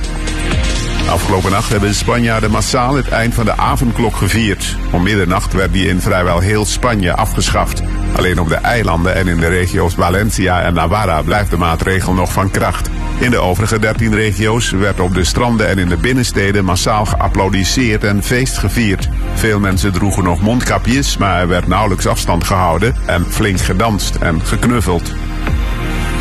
[1.10, 4.78] Afgelopen nacht hebben Spanjaarden massaal het eind van de avondklok gevierd.
[4.92, 7.82] Om middernacht werd die in vrijwel heel Spanje afgeschaft.
[8.16, 12.32] Alleen op de eilanden en in de regio's Valencia en Navarra blijft de maatregel nog
[12.32, 12.90] van kracht.
[13.20, 18.04] In de overige 13 regio's werd op de stranden en in de binnensteden massaal geapplaudisseerd
[18.04, 19.10] en feest gevierd.
[19.34, 24.46] Veel mensen droegen nog mondkapjes, maar er werd nauwelijks afstand gehouden en flink gedanst en
[24.46, 25.12] geknuffeld.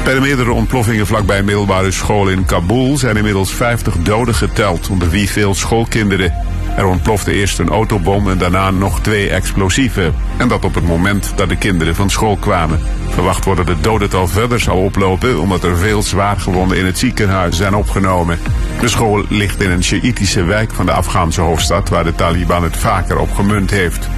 [0.05, 4.89] Bij de meerdere ontploffingen vlakbij een middelbare school in Kabul zijn inmiddels 50 doden geteld,
[4.89, 6.35] onder wie veel schoolkinderen.
[6.77, 10.15] Er ontplofte eerst een autobom en daarna nog twee explosieven.
[10.37, 12.81] En dat op het moment dat de kinderen van school kwamen.
[13.09, 17.57] Verwacht wordt dat het dodental verder zal oplopen omdat er veel zwaargewonden in het ziekenhuis
[17.57, 18.39] zijn opgenomen.
[18.81, 22.77] De school ligt in een Sjaïtische wijk van de Afghaanse hoofdstad waar de Taliban het
[22.77, 24.09] vaker op gemunt heeft.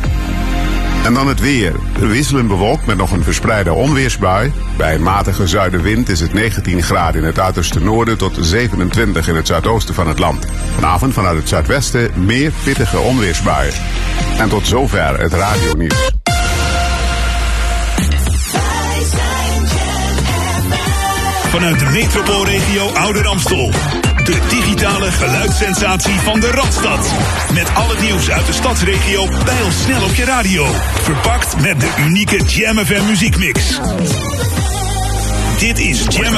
[1.05, 1.73] En dan het weer.
[1.99, 4.53] Wisselend bewolkt met nog een verspreide onweersbui.
[4.77, 9.35] Bij een matige zuidenwind is het 19 graden in het uiterste noorden tot 27 in
[9.35, 10.47] het zuidoosten van het land.
[10.75, 13.73] Vanavond vanuit het zuidwesten meer pittige onweersbuien.
[14.39, 16.11] En tot zover het radionieuws.
[21.49, 23.71] Vanuit de metropoolregio Ouder Amstel.
[24.25, 27.15] De digitale geluidssensatie van de Radstad.
[27.53, 30.67] Met al het nieuws uit de stadsregio pijl snel op je radio.
[31.03, 33.81] Verpakt met de unieke Jam FM muziekmix.
[35.59, 36.35] Dit is Jam.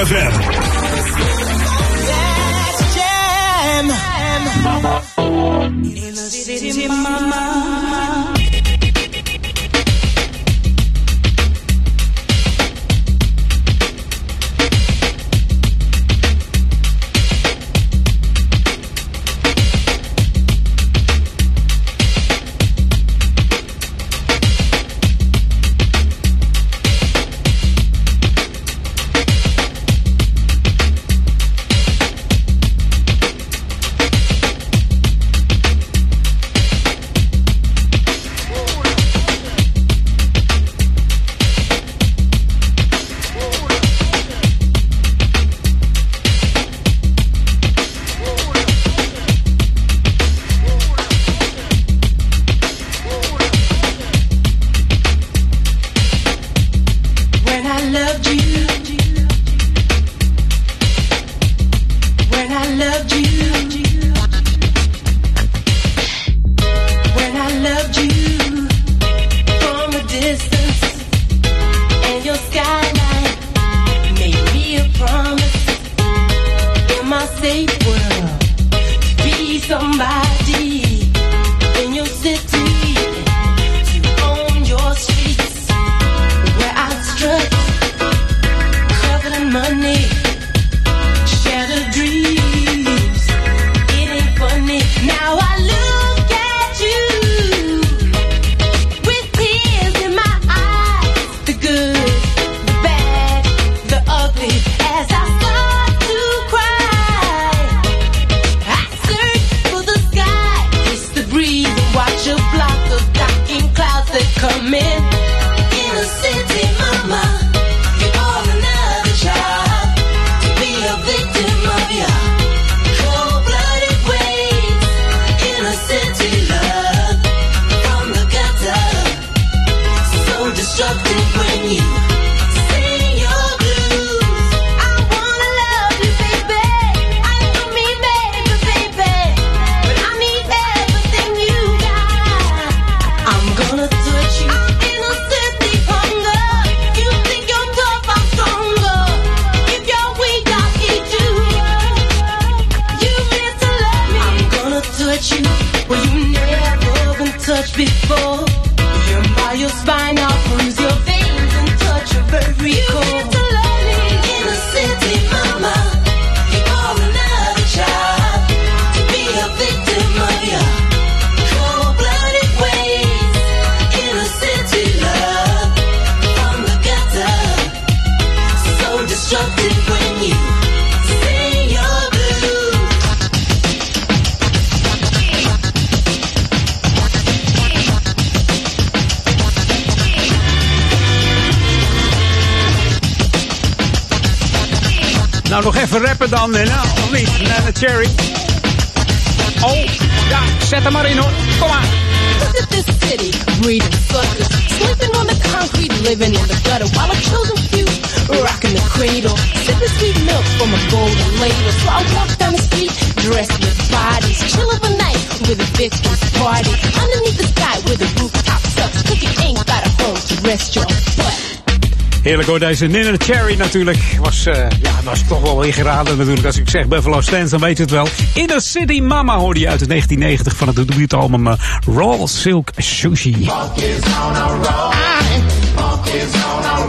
[222.59, 223.99] deze Nina Cherry natuurlijk.
[224.21, 226.47] Was, eh, ja, was toch wel ingeraden geraden natuurlijk.
[226.47, 228.09] Als ik zeg Buffalo Stance, dan weet je het wel.
[228.35, 232.69] Inner City Mama hoorde je uit de 1990 van het debuutalbum mijn eh, Raw Silk
[232.77, 233.51] Sushi.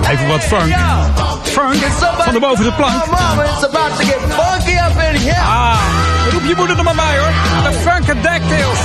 [0.09, 0.76] Even wat funk.
[1.43, 1.84] Funk
[2.18, 3.03] van de boven de plank.
[5.34, 5.80] Ah,
[6.32, 7.34] roep je moeder er maar bij hoor.
[8.05, 8.80] De Decktails!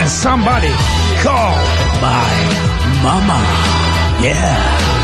[0.00, 0.72] And somebody
[1.22, 1.54] call
[2.00, 3.40] my mama.
[4.22, 4.95] Yeah.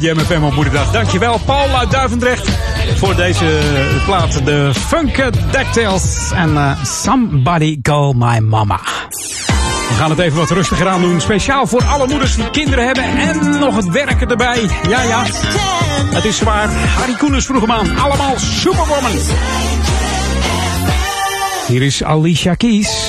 [0.00, 0.90] bij MFM op moederdag.
[0.90, 2.48] Dankjewel Paula Duivendrecht
[2.96, 3.60] voor deze
[4.04, 4.44] plaat.
[4.44, 8.80] De Funke Decktails en eh, Somebody Call My Mama.
[9.88, 11.20] We gaan het even wat rustiger aan doen.
[11.20, 14.68] Speciaal voor alle moeders die kinderen hebben en nog het werken erbij.
[14.88, 15.22] Ja, ja.
[16.14, 16.68] Het is zwaar.
[16.70, 17.98] Harry Koenens vroeg hem.
[17.98, 19.12] Allemaal superwoman.
[21.66, 23.03] Hier is Alicia Keys.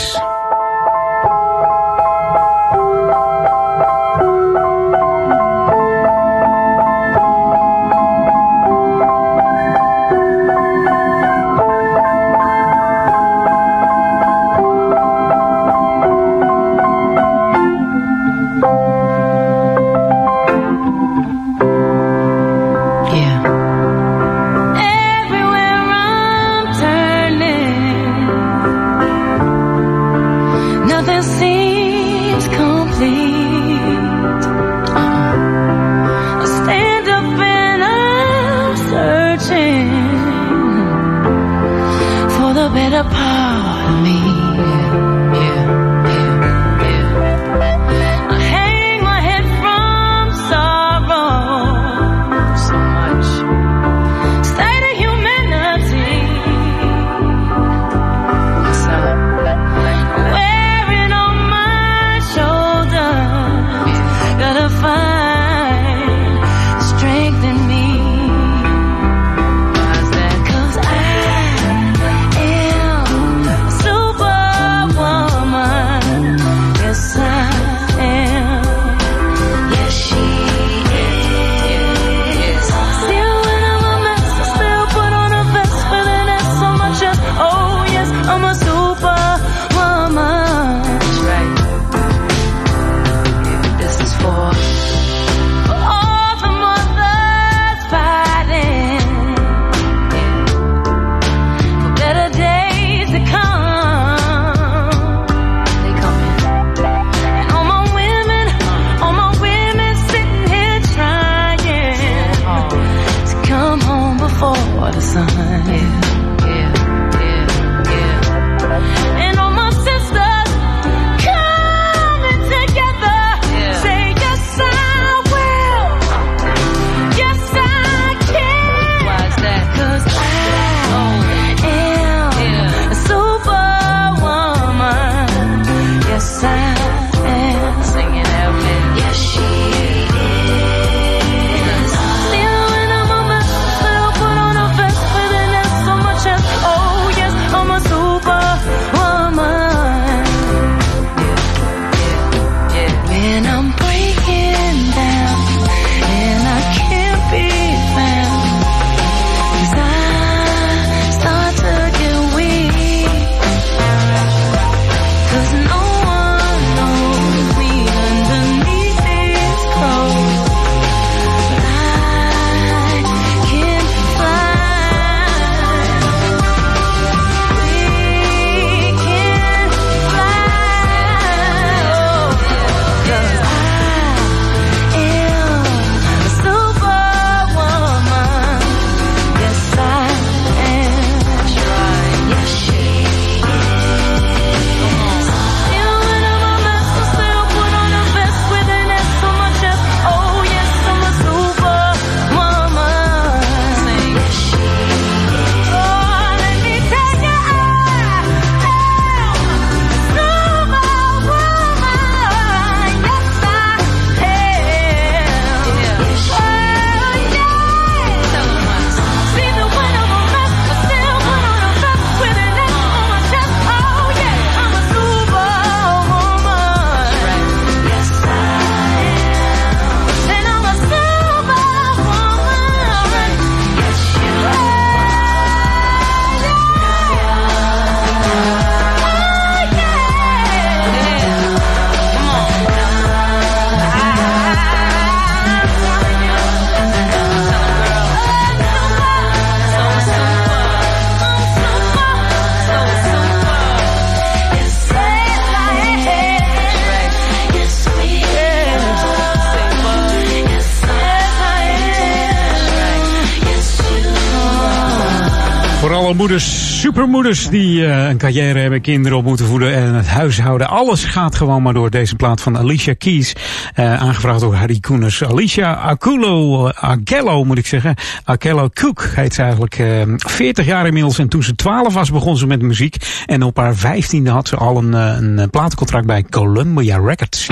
[267.26, 270.69] moeders die eh, een carrière hebben, kinderen op moeten voeden en het huishouden.
[270.69, 273.34] Alles gaat gewoon maar door deze plaat van Alicia Keys.
[273.80, 275.23] Uh, aangevraagd door Harry Koeners.
[275.23, 277.95] Alicia Aculo, eh, Agello moet ik zeggen.
[278.23, 279.80] Agello Cook heet ze eigenlijk.
[279.80, 281.19] Uh, 40 jaar inmiddels.
[281.19, 282.95] En toen ze 12 was begon ze met muziek.
[283.26, 287.47] En op haar 15e had ze al een, een platencontract bij Columbia Records.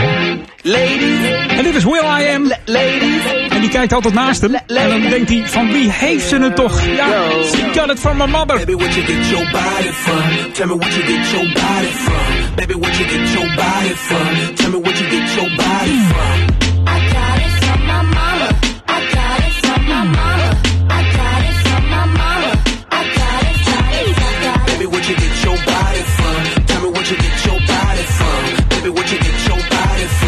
[0.66, 2.52] Ladies, En dit is Will I Am.
[2.66, 3.20] Lady.
[3.50, 4.56] En die kijkt altijd naast hem.
[4.56, 6.82] En dan denkt hij, van wie heeft ze het toch?
[6.86, 7.08] Ja,
[7.56, 8.58] she got it from my mother.
[8.58, 10.52] Baby, what you get your body from?
[10.54, 12.56] Tell me what you get your body from.
[12.56, 14.56] Baby, what you get your body from?
[14.56, 16.43] Tell me what you get your body from.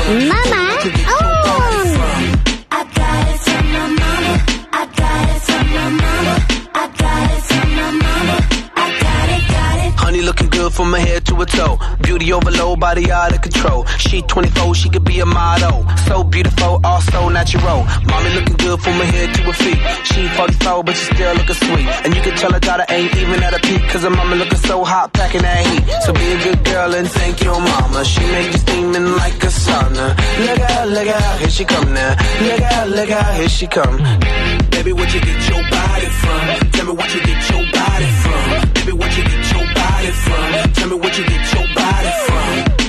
[0.08, 0.45] Más
[10.66, 11.78] good from her head to her toe.
[12.02, 13.86] Beauty overload, body out of control.
[13.98, 15.86] She 24, she could be a model.
[16.08, 17.84] So beautiful, all so natural.
[18.10, 19.80] Mommy looking good from her head to her feet.
[20.10, 21.88] She 44, but she still looking sweet.
[22.04, 24.64] And you can tell her daughter ain't even at a peak, cause her mama looking
[24.70, 25.84] so hot, packing that heat.
[26.04, 28.04] So be a good girl and thank your mama.
[28.06, 30.08] She made you steaming like a sauna.
[30.48, 32.16] Look out, look out, here she come now.
[32.42, 33.98] Look out, look out, here she come.
[34.72, 36.72] Baby, what you get your body from?
[36.72, 38.74] Tell me what you get your body from.
[38.74, 39.24] Baby, what you
[40.14, 40.74] from?
[40.74, 42.85] Tell me what you get your body from.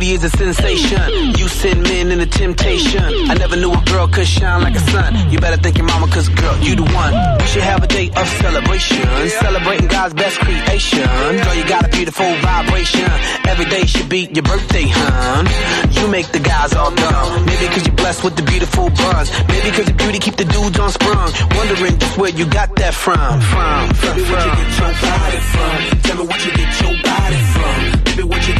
[0.00, 1.36] Beauty is a sensation.
[1.36, 3.04] You send men into temptation.
[3.28, 5.30] I never knew a girl could shine like a sun.
[5.30, 7.12] You better thank your mama, cause girl, you the one.
[7.38, 9.04] We should have a day of celebration.
[9.28, 11.04] Celebrating God's best creation.
[11.44, 13.08] Girl, you got a beautiful vibration.
[13.46, 15.46] Every day should be your birthday, hun.
[15.92, 17.44] You make the guys all dumb.
[17.44, 19.28] Maybe cause you're blessed with the beautiful buns.
[19.48, 21.30] Maybe cause your beauty keep the dudes on sprung.
[21.56, 23.40] Wondering just where you got that from.
[23.52, 24.30] From, from, from.
[24.30, 26.00] Baby, what you get your body from?
[26.02, 28.04] Tell me what you get your body from.
[28.04, 28.54] Baby, what you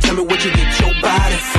[0.00, 1.55] Tell me what you get your body from.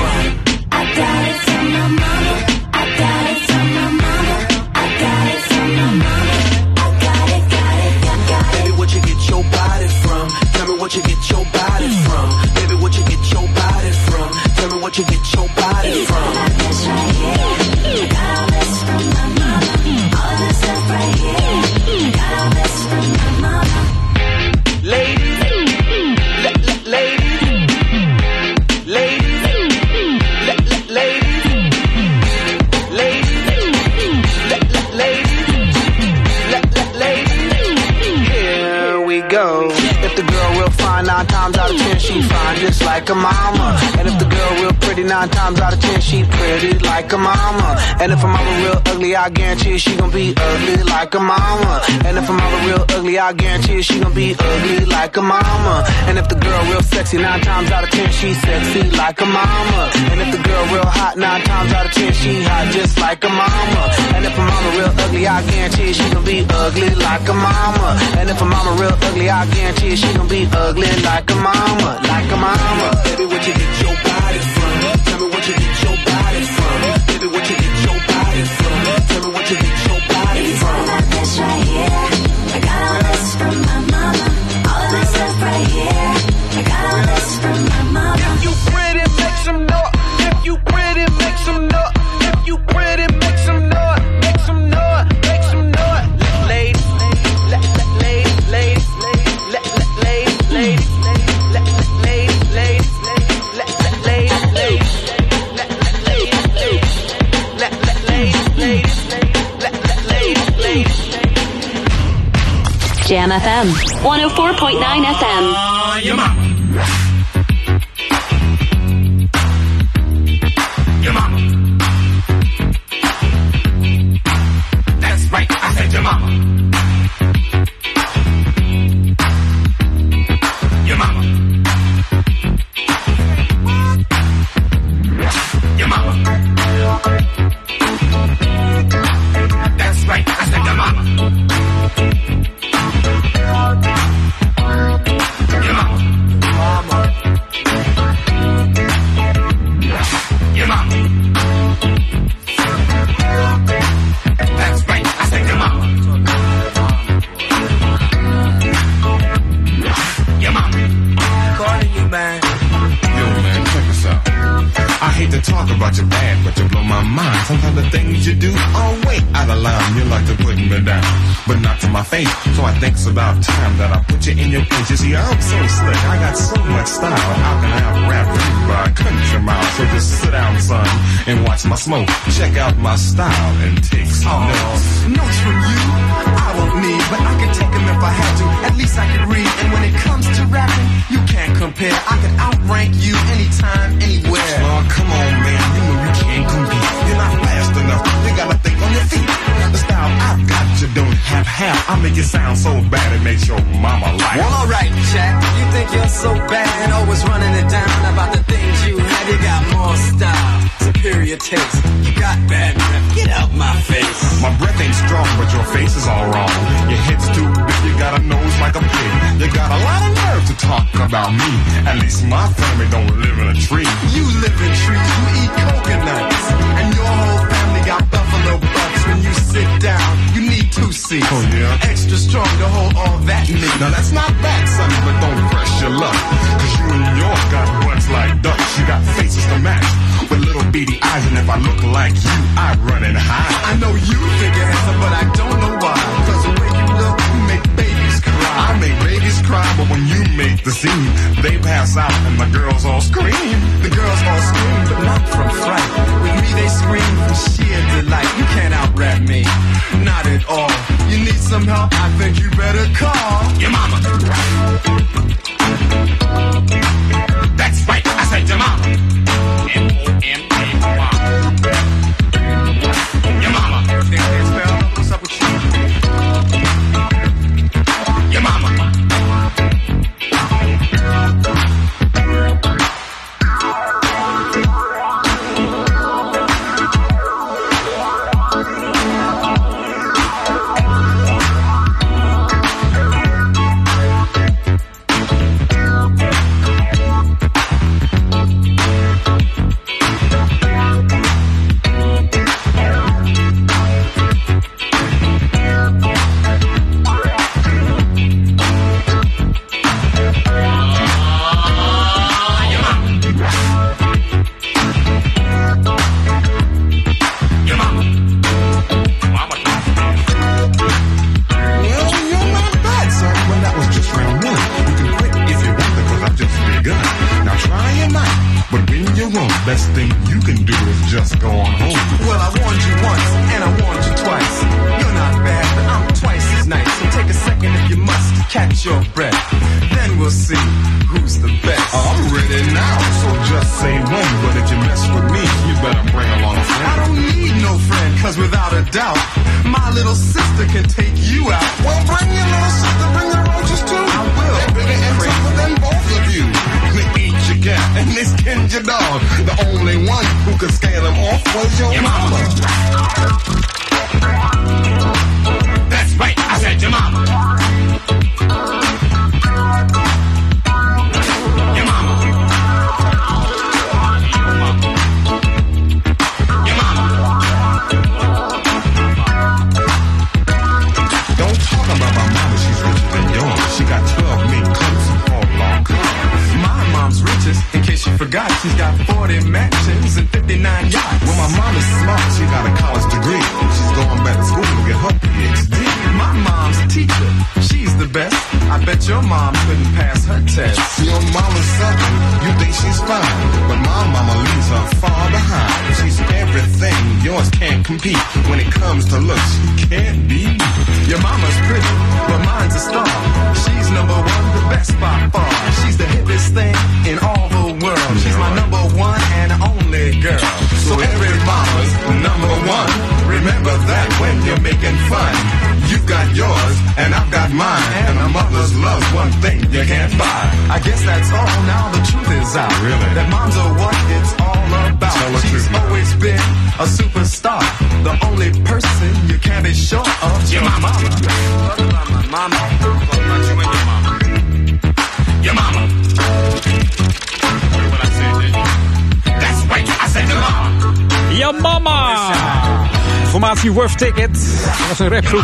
[42.98, 43.78] Like a mama.
[44.00, 44.57] And if the girl
[44.98, 47.78] real pretty, nine times out of ten she pretty like a mama.
[48.00, 51.82] And if mama real ugly, I guarantee she gon' be ugly like a mama.
[52.06, 55.86] And if mama real ugly, I guarantee she gon' be ugly like a mama.
[56.08, 59.26] And if the girl real sexy, nine times out of ten she sexy like a
[59.26, 59.92] mama.
[60.12, 63.24] And if the girl real hot, nine times out of ten she hot just like
[63.24, 63.82] a mama.
[64.16, 68.00] And if her mama real ugly, I guarantee she gon' be ugly like a mama.
[68.18, 72.00] And if her mama real ugly, I guarantee she gon' be ugly like a mama,
[72.08, 72.88] like a mama.
[73.04, 74.07] Baby, what you get your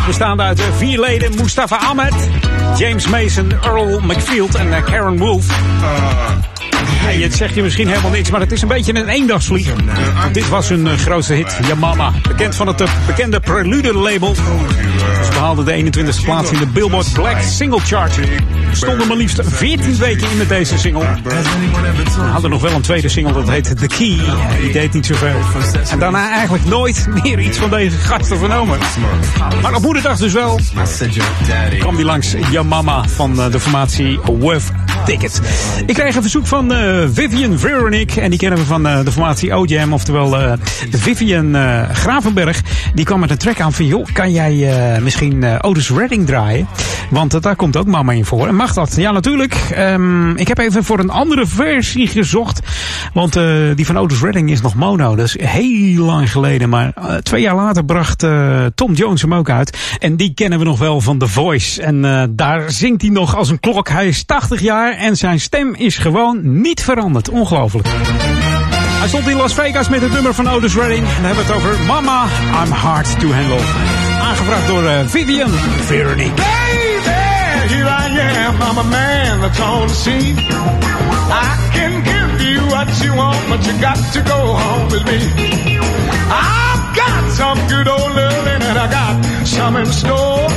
[0.06, 1.34] bestaande uit eh, vier leden.
[1.34, 2.14] Mustafa Ahmed,
[2.76, 5.46] James Mason, Earl McField en eh, Karen Wolf.
[6.76, 9.72] Hey, het zegt je misschien helemaal niks, maar het is een beetje een eendagsvlieg.
[10.32, 12.12] Dit was hun eh, grootste hit, Yamama.
[12.28, 14.34] Bekend van het bekende Prelude label.
[15.24, 18.18] Ze behaalden de 21ste plaats in de Billboard Black Single Chart
[18.84, 21.06] stonden maar liefst 14 weken in met deze single.
[21.22, 24.18] We hadden nog wel een tweede single, dat heette The Key.
[24.60, 25.36] Die deed niet zoveel.
[25.90, 28.78] En daarna eigenlijk nooit meer iets van deze gasten vernomen.
[29.62, 30.60] Maar op moederdag dus wel
[31.78, 34.70] kwam die langs Yamama van eh, de formatie Wurf
[35.04, 35.40] Ticket.
[35.86, 39.12] Ik kreeg een verzoek van eh, Vivian Veronik En die kennen we van eh, de
[39.12, 39.92] formatie OJM.
[39.92, 40.58] Oftewel
[40.90, 41.56] Vivian
[41.92, 42.62] Gravenberg.
[42.94, 43.86] Die kwam met een track aan van...
[43.86, 46.68] joh, kan jij misschien Otis Redding draaien?
[47.14, 48.46] Want eh, daar komt ook mama in voor.
[48.46, 48.96] En mag dat?
[48.96, 49.54] Ja, natuurlijk.
[49.54, 52.60] Ehm, ik heb even voor een andere versie gezocht.
[53.12, 55.16] Want eh, die van Otis Redding is nog mono.
[55.16, 56.68] Dat is heel lang geleden.
[56.68, 58.26] Maar eh, twee jaar later bracht
[58.74, 59.96] Tom Jones hem ook uit.
[59.98, 61.82] En die kennen we nog wel van The Voice.
[61.82, 63.88] En daar zingt hij nog als een klok.
[63.88, 67.28] Hij is 80 jaar en zijn stem is gewoon niet veranderd.
[67.28, 67.88] Ongelooflijk.
[69.04, 71.06] Hij stond in Las Vegas met het nummer van Otis Redding.
[71.06, 72.24] En dan hebben we het over Mama,
[72.64, 73.60] I'm Hard to Handle.
[74.22, 75.50] Aangevraagd door eh, Vivian
[75.80, 76.34] Veronique.
[76.34, 78.54] Baby, here I am.
[78.62, 80.38] I'm a man that's on the scene.
[81.30, 85.18] I can give you what you want, but you got to go home with me.
[86.30, 90.48] I've got some good old loving and I got some in store.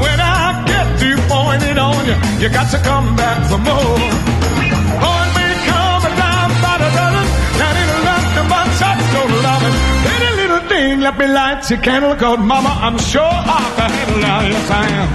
[0.00, 0.86] When I get
[1.28, 4.35] pouring it on you, you got to come back for more.
[10.86, 14.50] Little let me light your candle, cause mama, I'm sure I can handle it.
[14.52, 15.08] Yes, I am.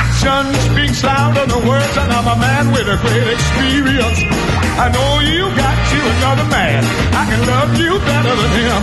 [0.00, 4.20] Action speaks louder than words, and I'm a man with a great experience.
[4.78, 6.82] I know you got you another man.
[7.12, 8.82] I can love you better than him.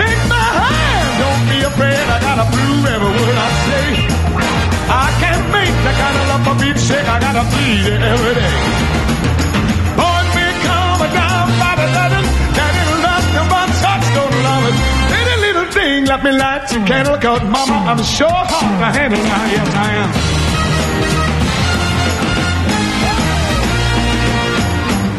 [0.00, 2.04] Take my hand, don't be afraid.
[2.14, 3.86] I gotta prove every word I say.
[4.88, 7.08] I can't make the kind of love for beat shake.
[7.08, 8.83] I gotta bleed it every day.
[15.84, 19.44] Thing, let me light your candle, cause mama, I'm sure hard to handle now.
[19.54, 20.10] Yes, I am.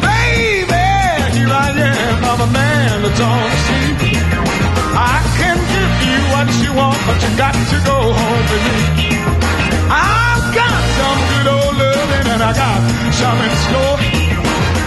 [0.06, 0.86] Baby,
[1.36, 2.18] here I am.
[2.30, 3.98] I'm a man that's on the street.
[5.14, 8.78] I can give you what you want, but you got to go home with me.
[9.86, 12.80] I've got some good old loving and I got
[13.20, 13.98] some in store.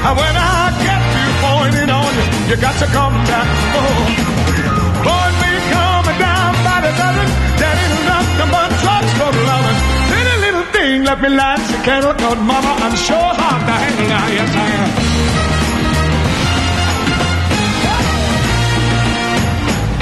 [0.08, 1.02] And when I get
[1.42, 4.40] pouring it on you, you got to come back more.
[5.08, 5.39] Boy,
[6.90, 7.28] the dozen,
[7.62, 7.78] that
[8.10, 9.80] nothing but drugs for loving.
[10.20, 14.08] Any little thing, let me light your candle, cause mama, I'm sure hard to handle
[14.14, 14.90] now, yes I am.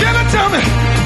[0.02, 0.97] Give it to me.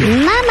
[0.00, 0.49] Mama on.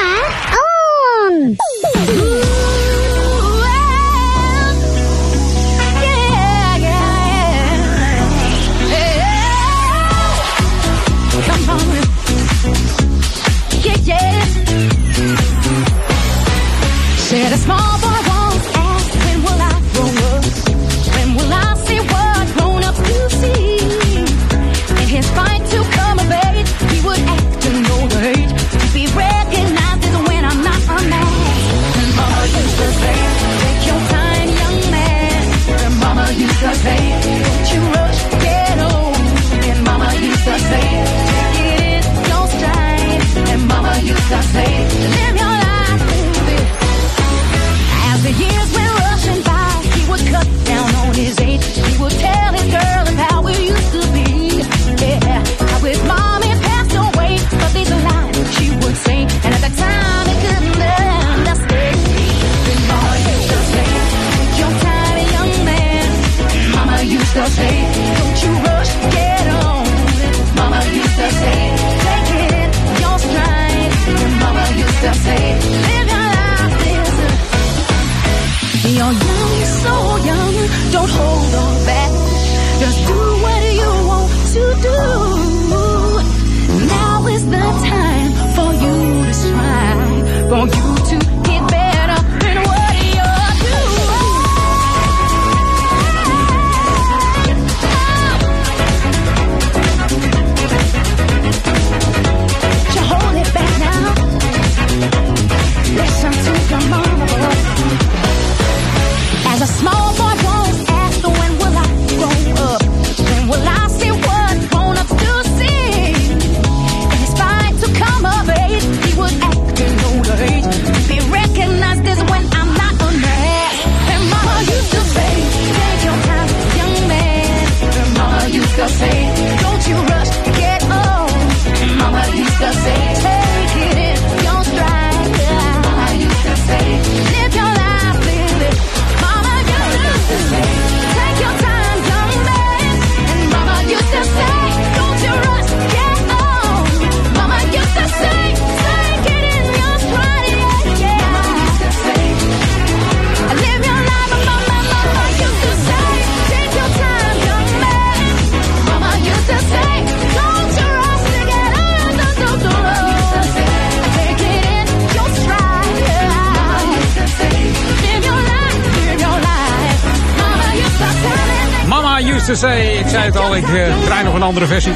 [173.38, 174.92] al, ik eh, draai nog een andere versie.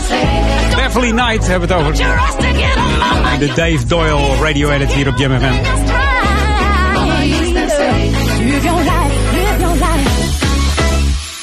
[0.75, 1.93] Beverly Knight hebben we het over.
[3.39, 5.53] De Dave Doyle radio edit hier op Jam FM.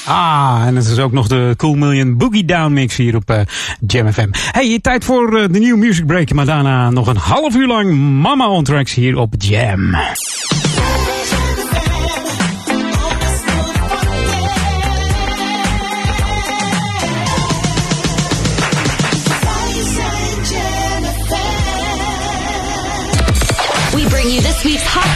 [0.06, 3.40] Ah, en het is ook nog de Cool Million Boogie Down mix hier op eh,
[3.86, 4.28] Jam FM.
[4.32, 6.32] Hey, tijd voor eh, de nieuwe music break.
[6.32, 9.94] Maar daarna nog een half uur lang Mama on Tracks hier op Jam.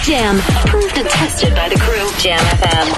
[0.05, 0.37] Jam.
[0.67, 2.07] Proved and tested by the crew.
[2.19, 2.93] Jam FM.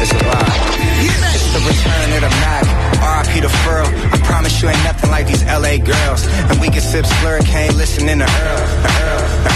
[0.00, 0.56] It's a lie.
[1.04, 2.64] It's the return of the Mac.
[3.26, 3.86] RIP to Furl.
[3.86, 6.24] I promise you ain't nothing like these LA girls.
[6.48, 9.51] And we can sip slurricane listening to Earl, Earl, Earl.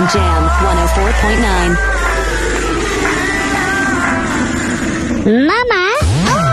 [0.00, 1.76] on Jam 104.9.
[5.24, 5.84] Mama?
[6.26, 6.48] Oh!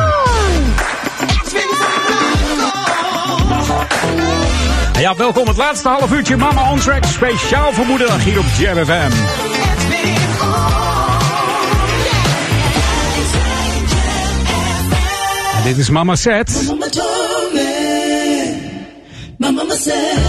[5.00, 7.06] Ja, welkom het laatste half uurtje Mama on Track.
[7.06, 9.12] Speciaal voor moederdag hier op Jam FM.
[15.58, 16.64] En dit is Mama Set.
[16.68, 17.38] Mama told
[19.38, 20.27] Mama said.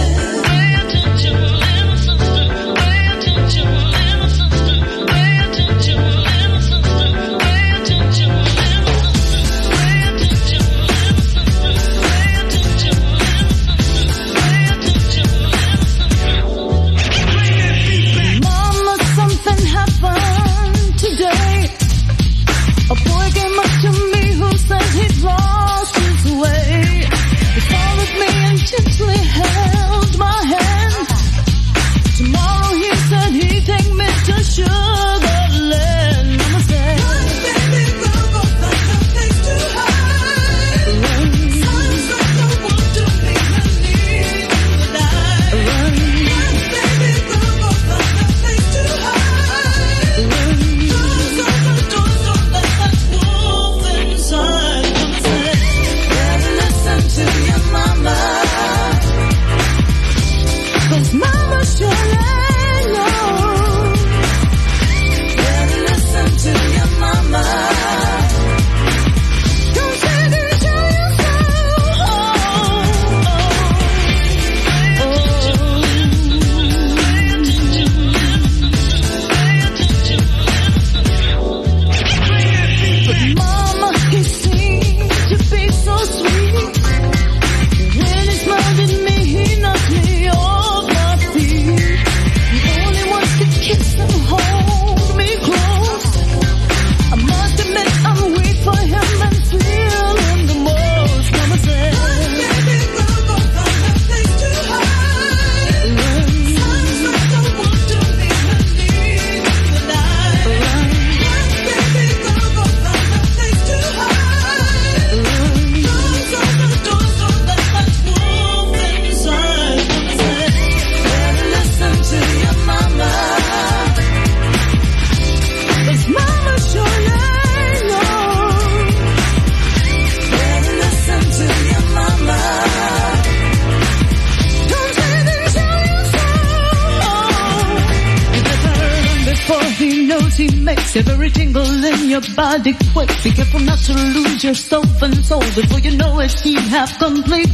[145.59, 147.49] Before you know it, she have complete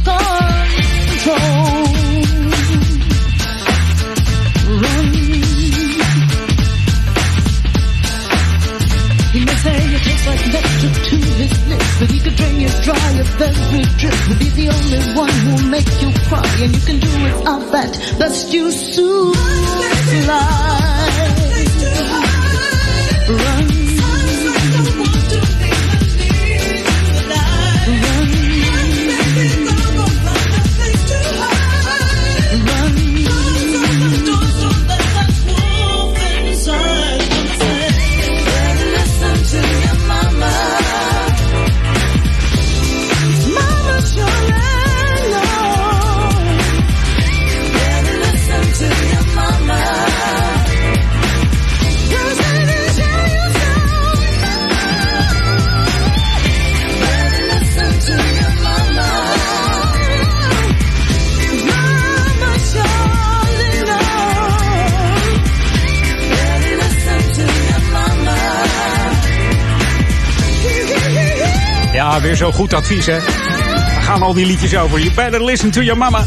[72.76, 73.18] advies, hè?
[73.18, 74.98] Daar gaan al die liedjes over.
[74.98, 76.24] You better listen to your mama.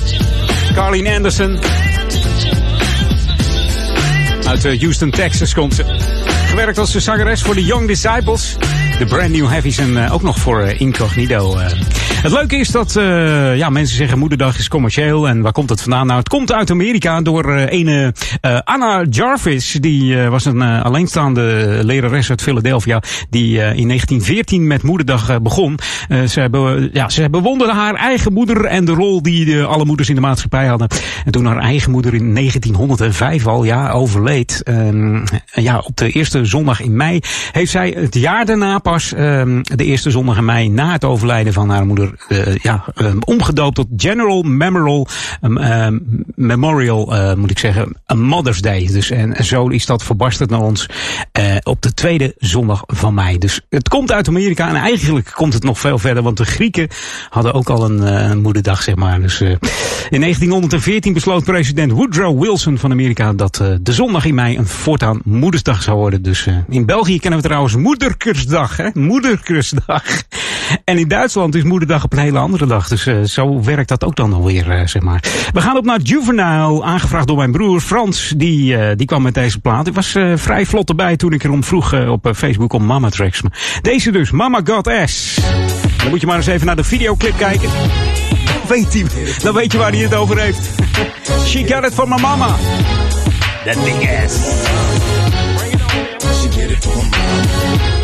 [0.73, 1.59] Carleen Anderson.
[4.47, 5.83] Uit eh, Houston, Texas komt ze.
[6.45, 8.57] Gewerkt als zangeres voor de Young Disciples.
[8.97, 11.57] De Brand New Heavies en uh, ook nog voor uh, Incognito.
[12.19, 12.29] Uh.
[12.29, 12.93] Het leuke is dat
[13.55, 15.27] ja, mensen zeggen moederdag is commercieel.
[15.27, 16.05] En waar komt het vandaan?
[16.05, 18.13] Nou, het komt uit Amerika door ene
[18.63, 19.71] Anna Jarvis.
[19.71, 21.41] Die was een alleenstaande
[21.83, 23.01] lerares uit Philadelphia.
[23.29, 25.79] Die in 1914 met moederdag begon.
[26.27, 30.15] ze, hebben, ja, ze bewonderde haar eigen moeder en de rol die alle moeders in
[30.15, 30.87] de maatschappij hadden.
[31.25, 34.63] En toen haar eigen moeder in 1905 al ja, overleed.
[34.63, 37.19] Ehm, ja, op de eerste zondag in mei
[37.51, 41.53] heeft zij het jaar daarna pas um, de eerste zondag in mei na het overlijden
[41.53, 45.07] van haar moeder uh, ja, um, omgedoopt tot General Memorial,
[45.41, 48.87] um, Memorial uh, moet ik zeggen, Mother's Day.
[48.87, 50.89] Dus en zo is dat verbasterd naar ons
[51.63, 53.37] op de tweede zondag van mei.
[53.37, 56.87] Dus het komt uit Amerika en eigenlijk komt het nog veel verder, want de Grieken
[57.29, 59.21] hadden ook al een, moederdag, zeg maar.
[59.21, 64.67] Dus in 1914 besloot president Woodrow Wilson van Amerika dat de zondag in mei een
[64.67, 66.21] voortaan moedersdag zou worden.
[66.21, 68.89] Dus in België kennen we trouwens Moederkursdag hè?
[68.93, 70.03] Moederkrustdag.
[70.83, 72.87] En in Duitsland is Moederdag op een hele andere dag.
[72.87, 75.23] Dus uh, zo werkt dat ook dan alweer, uh, zeg maar.
[75.53, 78.33] We gaan op naar Juvenile, aangevraagd door mijn broer Frans.
[78.37, 79.87] Die, uh, die kwam met deze plaat.
[79.87, 83.41] Ik was vrij vlot erbij toen ik erom vroeg op Facebook om Mama Tracks.
[83.81, 85.39] Deze dus, Mama Got S.
[85.97, 87.69] Dan moet je maar eens even naar de videoclip kijken.
[88.67, 89.05] Weet hij,
[89.43, 90.69] dan weet je waar hij het over heeft.
[91.49, 92.55] She got it from my mama.
[93.65, 94.35] That big ass.
[96.41, 97.99] She get it from my mama.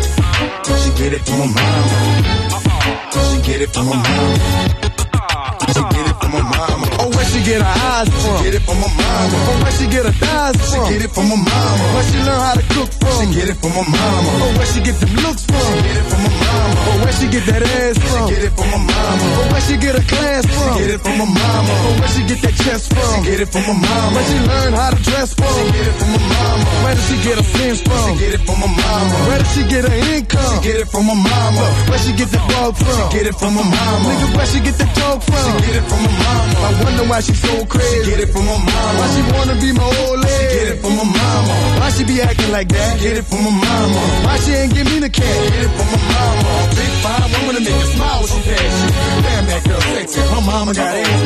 [0.64, 2.15] She get it from my mama.
[3.12, 4.36] She get it from my mama.
[5.68, 6.95] She get it from my mama.
[7.06, 8.42] Oh, where she get her eyes from?
[8.42, 9.38] She get it from my mama.
[9.46, 10.90] Oh, where she get her thighs from?
[10.90, 11.84] She get it from my mama.
[11.94, 13.14] Where she learn how to cook from?
[13.22, 14.30] She get it from my mama.
[14.42, 15.70] Oh, where she get them looks from?
[15.70, 16.74] She get it from my mama.
[16.82, 18.26] Oh, where she get that ass from?
[18.26, 19.22] She get it from my mama.
[19.22, 20.66] Oh, where she get her class from?
[20.66, 21.74] She get it from my mama.
[21.78, 23.06] Oh, where she get that chest from?
[23.06, 24.10] She get it from my mama.
[24.10, 25.46] Where she learn how to dress from?
[25.46, 26.66] She get it from my mama.
[26.82, 28.02] Where does she get her friends from?
[28.02, 29.14] She get it from my mama.
[29.30, 30.58] Where does she get her income?
[30.58, 31.62] She get it from my mama.
[31.86, 32.98] Where she get the dog from?
[32.98, 34.10] She get it from my mama.
[34.10, 35.46] Nigga, where she get the joke from?
[35.62, 36.42] She get it from my mama.
[36.96, 37.92] Wonder why she so crazy.
[37.92, 38.96] She get it from my mama.
[38.96, 40.32] Why she wanna be my old lady?
[40.32, 41.52] She get it from my mama.
[41.76, 42.96] Why she be acting like that?
[42.96, 44.00] She get it from my mama.
[44.24, 45.28] Why she ain't give me the cash?
[45.28, 46.52] She get it from my mama.
[46.72, 48.88] Big fine woman to make you smile when she pass you.
[49.28, 50.20] Damn, that girl sexy.
[50.24, 51.20] Her mama got too.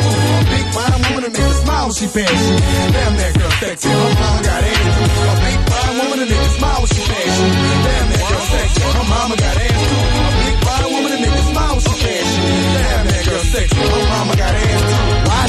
[0.51, 2.55] Big fine woman to make you smile when she pass you.
[2.91, 3.87] Damn, that girl sexy.
[3.95, 4.75] Her mama got too.
[4.75, 7.47] A big fine woman to make you smile when she pass you.
[7.87, 8.81] Damn, that girl sexy.
[8.91, 9.87] Her mama got too.
[10.19, 12.43] A big fine woman to make you smile when she pass you.
[12.75, 13.79] Damn, that girl sexy.
[13.79, 14.51] Her mama got.
[14.51, 14.90] Why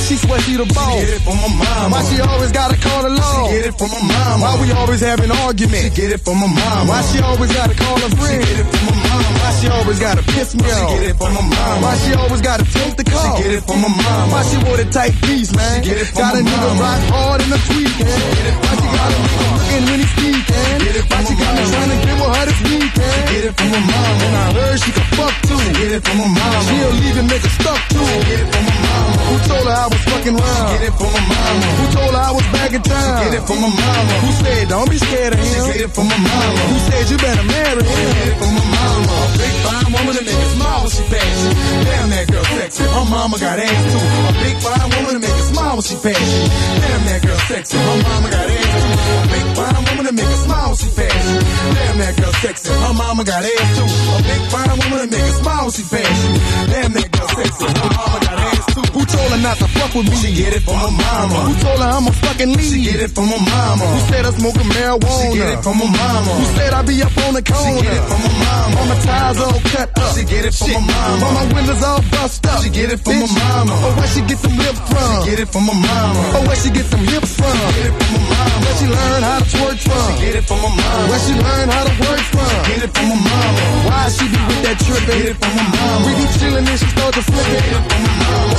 [0.03, 0.93] she swear she the boss?
[0.93, 1.95] She get it from my mama.
[1.95, 3.49] Why she always gotta call the law?
[3.49, 4.43] She get it from my mama.
[4.43, 5.83] Why we always having arguments?
[5.83, 6.91] She get it from my mama.
[6.91, 8.43] Why she always gotta call a friend?
[8.43, 9.31] She get it from my mama.
[9.43, 10.91] Why she always gotta piss me off?
[10.91, 11.83] She get it from my mama.
[11.83, 13.37] Why she always gotta take the call?
[13.37, 14.33] She get it from my mama.
[14.33, 15.83] Why she wore the tight piece, man?
[15.83, 16.83] She get it from got a my nigga mama.
[16.83, 18.19] rock hard in the tweet, man.
[18.63, 20.67] Why she got a nigga looking when he speak, man?
[20.73, 23.13] She get it from Why she got me trying to give her her this weekend?
[23.13, 24.25] She get it from my mama.
[24.27, 25.59] And I heard she could fuck too.
[25.63, 26.59] She get it from my mama.
[26.67, 28.03] She'll leave a nigga stuck too.
[28.03, 29.11] She get it from my mama.
[29.23, 30.57] Who told her I was fucking round?
[30.57, 31.67] She get it from my mama.
[31.79, 33.05] Who told her I was back in town?
[33.05, 34.13] She get it from my mama.
[34.25, 35.53] Who said don't be scared of him?
[35.53, 36.61] She get it from my mama.
[36.73, 37.93] Who said you better marry him?
[37.93, 39.13] She get it from my mama.
[39.13, 41.51] A big fine woman to make you smile when she pass you.
[41.85, 42.85] Damn, that girl sexy.
[42.89, 44.01] Her mama got ass too.
[44.01, 46.45] A big fine woman to make you smile when she pass you.
[46.81, 47.77] Damn, that girl sexy.
[47.77, 48.95] Her mama got ass too.
[49.13, 51.41] A big fine woman make you smile when she pass you.
[51.77, 52.73] Damn, that girl sexy.
[52.73, 53.89] Her mama got ass too.
[53.89, 56.33] A big fine woman make you smile when she pass you.
[56.73, 57.67] Damn, that girl sexy.
[57.67, 58.85] Her mama got ass too.
[58.93, 60.17] Who told her not to fuck with me?
[60.23, 61.39] She get it from my mama.
[61.51, 62.71] Who told her I'm a fucking lead?
[62.71, 63.85] She get it from my mama.
[63.87, 65.23] Who said I'm smoking marijuana?
[65.23, 66.33] She get it from my mama.
[66.39, 67.79] Who said I be up on the corner?
[67.79, 68.77] She get it from my mama.
[68.79, 70.15] All my tires all cut up.
[70.15, 71.27] She get it from my mama.
[71.27, 72.63] All my windows all bust up.
[72.63, 73.35] She get it from Bitch.
[73.35, 73.75] mama.
[73.75, 75.11] Oh, where she get them lips from?
[75.11, 76.21] She get it from my mama.
[76.37, 77.53] Oh, where she get them hips from?
[77.53, 78.57] She get it from my mama.
[78.63, 80.07] Where she learn how to twerk from?
[80.07, 81.11] She get it from my mama.
[81.11, 82.51] Where she learn how to work from?
[82.53, 83.63] She Get it from my mama.
[83.89, 85.19] Why she be with that trippin'?
[85.19, 86.07] Get it from my mama.
[86.07, 87.51] We be chillin' and she start to flip it.
[87.51, 88.52] She Get it from my mama.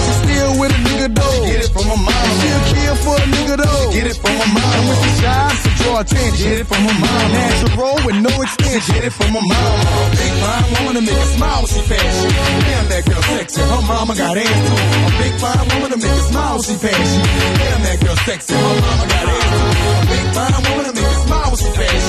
[3.93, 4.89] Get it from my And mama.
[4.89, 6.49] when she shy, she draw attention.
[6.49, 7.29] Get it from my mama.
[7.29, 8.93] Natural with no extension.
[8.95, 9.53] Get it from mama.
[9.53, 12.15] A big fine woman to make you smile when she pass.
[12.65, 13.61] Damn, that girl sexy.
[13.61, 14.77] Her mama got ass too.
[14.81, 17.09] A big fine woman to make you smile when she pass.
[17.61, 18.53] Damn, that girl sexy.
[18.57, 19.61] Her mama got ass too.
[19.61, 22.03] A big fine woman to make you smile when she pass.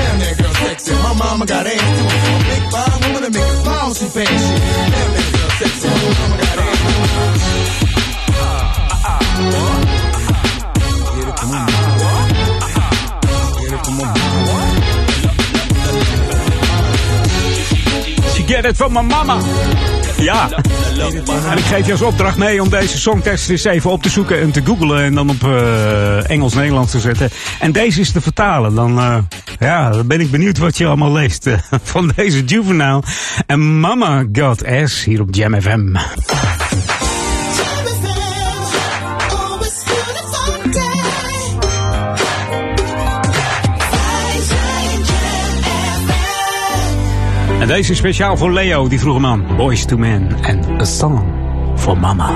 [0.00, 0.92] Damn, that girl sexy.
[0.96, 2.06] Her mama got ass too.
[2.08, 4.40] A big fine woman to make you smile when she pass.
[4.40, 5.84] Damn, that girl sexy.
[5.84, 6.80] Her mama got ass
[7.80, 7.85] too.
[18.56, 19.38] Get it from my mama.
[20.18, 20.48] Ja.
[21.50, 24.40] En ik geef je als opdracht mee om deze songtekst eens even op te zoeken
[24.40, 27.30] en te googlen en dan op eh, Engels-Nederlands te zetten.
[27.60, 28.74] En deze is te vertalen.
[28.74, 29.18] Dan, eh,
[29.58, 33.02] ja, dan ben ik benieuwd wat je allemaal leest eh, van deze Juvenile.
[33.46, 35.96] En Mama Got S hier op Jam FM.
[47.66, 49.46] En deze is speciaal voor Leo, die vroeg hem aan.
[49.56, 51.24] Boys to Men en A Song
[51.76, 52.32] for Mama.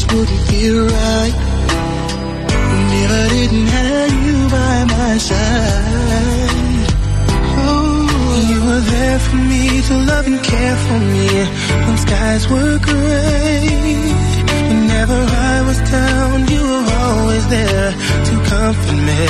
[0.00, 1.34] Just wouldn't feel right.
[3.02, 6.88] If I didn't have you by my side.
[7.66, 11.28] Oh, you were there for me to love and care for me
[11.84, 13.66] when skies were gray.
[14.70, 15.18] Whenever
[15.52, 17.90] I was down, you were always there
[18.28, 19.24] to comfort me.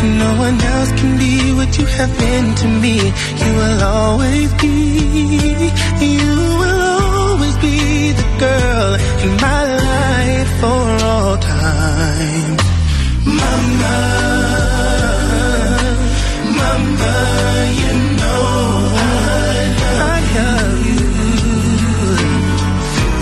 [0.00, 2.96] And no one else can be what you have been to me.
[3.42, 5.70] You will always be,
[6.00, 6.81] you will
[7.62, 8.94] be the girl
[9.24, 12.56] in my life for all time.
[13.40, 13.98] Mama,
[16.58, 17.14] mama,
[17.80, 18.44] you know
[20.10, 21.04] I love you.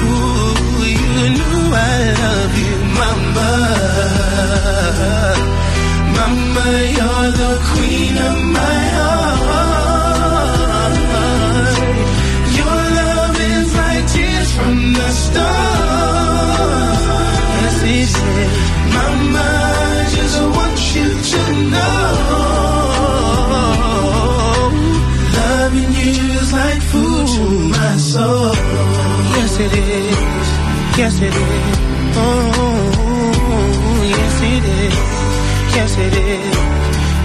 [0.09, 3.51] Ooh, you know I love you, mama.
[6.17, 9.10] Mama, you're the queen of my heart.
[29.61, 30.49] It is.
[30.97, 31.79] Yes, it is.
[32.17, 34.95] Oh, yes, it is.
[35.77, 36.57] Yes, it is.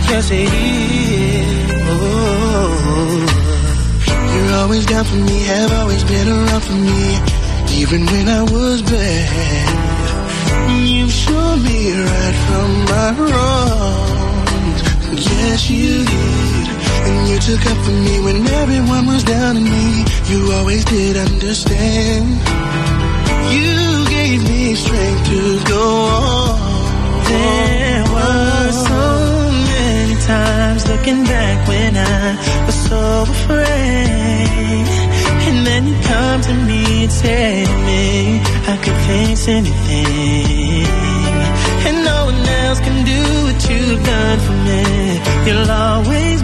[0.10, 1.72] Yes, it is.
[1.88, 2.76] Oh,
[4.34, 7.20] you're always down for me, have always been around for me,
[7.82, 9.70] even when I was bad.
[10.86, 14.82] You showed me right from my wrongs.
[15.26, 16.85] Yes, you did.
[17.07, 20.06] And you took up for me when everyone was down on me.
[20.32, 22.26] You always did understand.
[23.56, 26.76] You gave me strength to go on.
[27.30, 29.03] There were so
[29.73, 34.86] many times looking back when I was so afraid.
[35.48, 38.40] And then you come to me and say to me,
[38.73, 40.86] I could face anything.
[41.88, 44.82] And no one else can do what you've done for me.
[45.45, 46.35] You'll always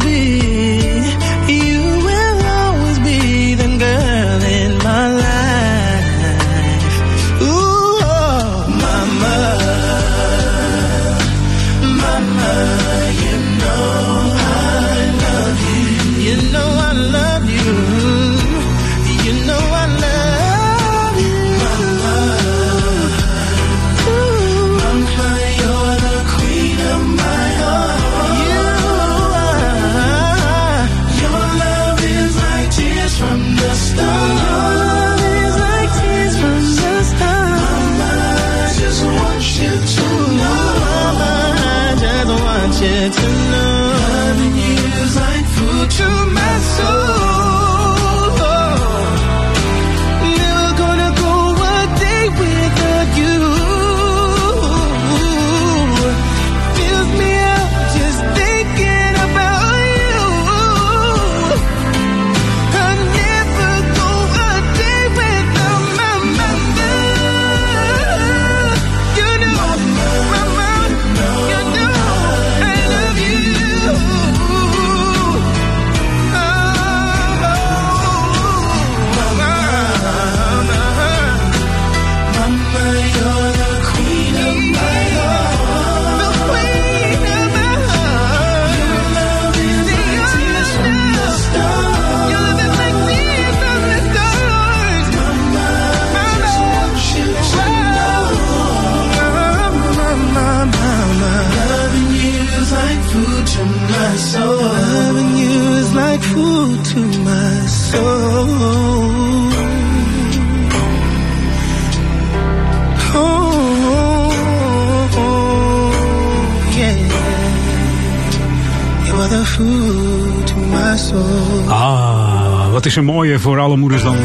[122.72, 124.18] wat is er mooier voor alle moeders dan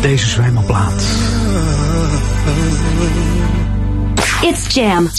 [0.00, 1.04] deze zwijmelplaat.
[4.40, 5.10] It's Jam 104.9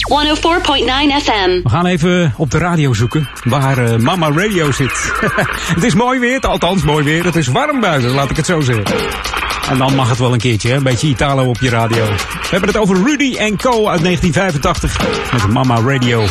[1.22, 1.62] FM.
[1.62, 5.12] We gaan even op de radio zoeken waar eh, Mama Radio zit.
[5.74, 7.24] het is mooi weer, althans mooi weer.
[7.24, 8.84] Het is warm buiten, laat ik het zo zeggen.
[9.70, 10.76] En dan mag het wel een keertje, hè?
[10.76, 12.04] een beetje Italo op je radio.
[12.04, 13.88] We hebben het over Rudy Co.
[13.88, 15.00] uit 1985
[15.32, 16.24] met Mama Radio.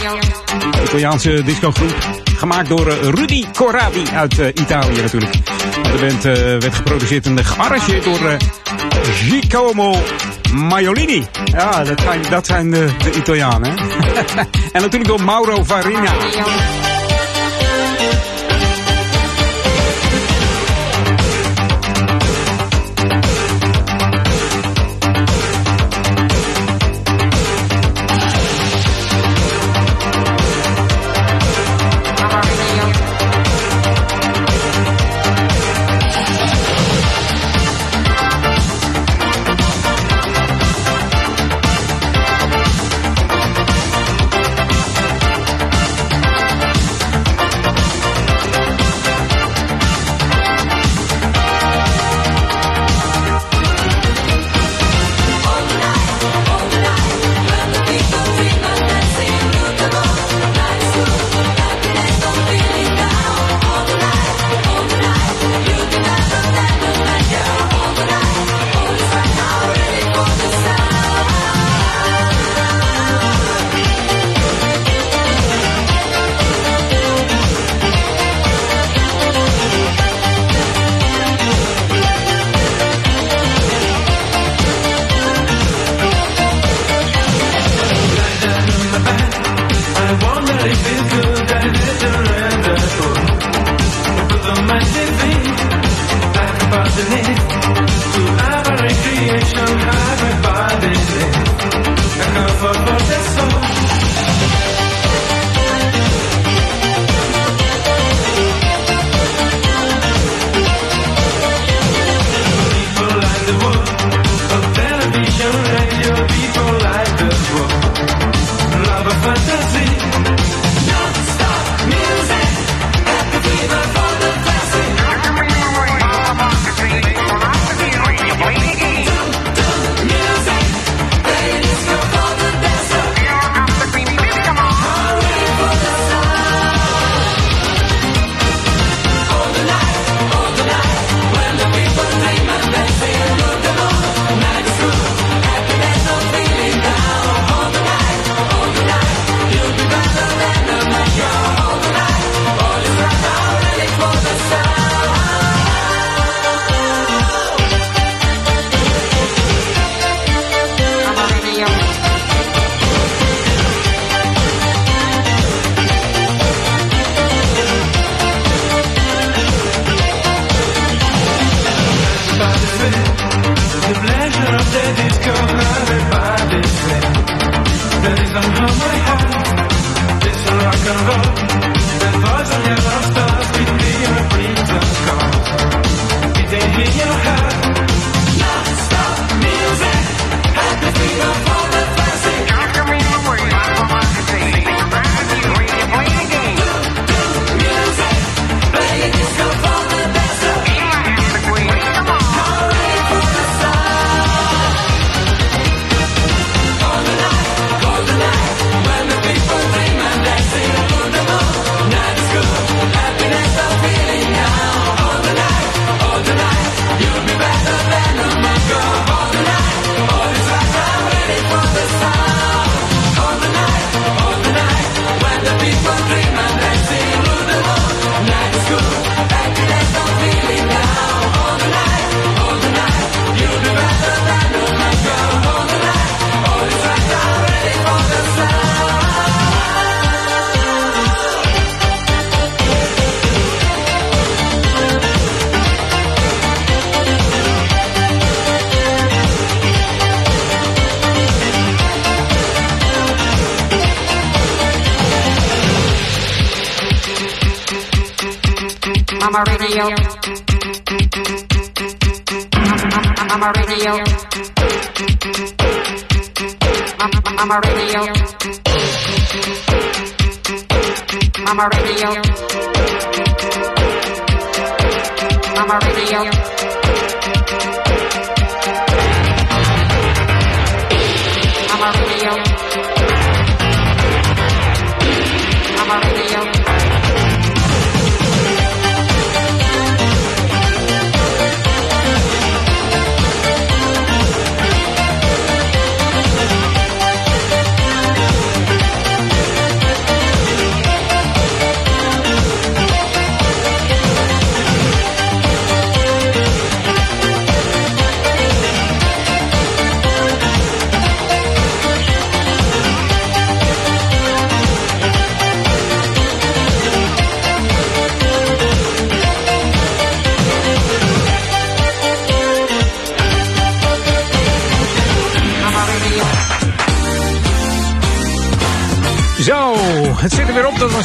[0.84, 1.96] Italiaanse discogroep.
[2.38, 5.49] Gemaakt door eh, Rudy Corradi uit eh, Italië natuurlijk.
[5.92, 8.36] De band eh, werd geproduceerd en gearrangeerd door eh,
[9.04, 9.98] Giacomo
[10.54, 11.26] Maiolini.
[11.46, 13.78] Ja, dat zijn, dat zijn de, de Italianen.
[14.74, 16.14] en natuurlijk door Mauro Farina.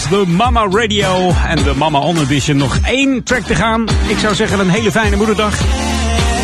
[0.08, 2.56] De Mama Radio en de Mama On Edition.
[2.56, 3.86] Nog één track te gaan.
[4.06, 5.60] Ik zou zeggen een hele fijne moederdag.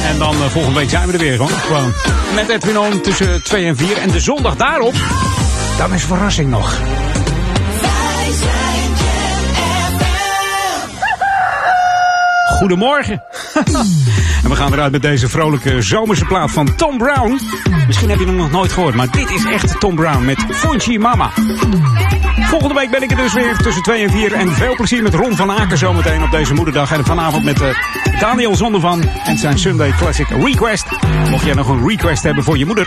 [0.07, 1.51] En dan eh, volgende week zijn we er weer gewoon.
[1.51, 1.93] gewoon.
[2.35, 3.97] Met Edwin On tussen 2 en 4.
[3.97, 4.95] En de zondag daarop,
[5.79, 6.79] dan is verrassing nog.
[12.59, 13.23] Goedemorgen.
[14.51, 17.41] we gaan eruit met deze vrolijke zomerse plaat van Tom Brown.
[17.87, 20.99] Misschien heb je hem nog nooit gehoord, maar dit is echt Tom Brown met Funchi
[20.99, 21.31] Mama.
[22.41, 24.33] Volgende week ben ik er dus weer tussen 2 en 4.
[24.33, 26.93] En veel plezier met Ron van Aken zometeen op deze moederdag.
[26.93, 27.69] En vanavond met uh,
[28.21, 30.87] Daniel Zondervan en zijn Sunday Classic Request.
[31.31, 32.87] Mocht jij nog een request hebben voor je moeder,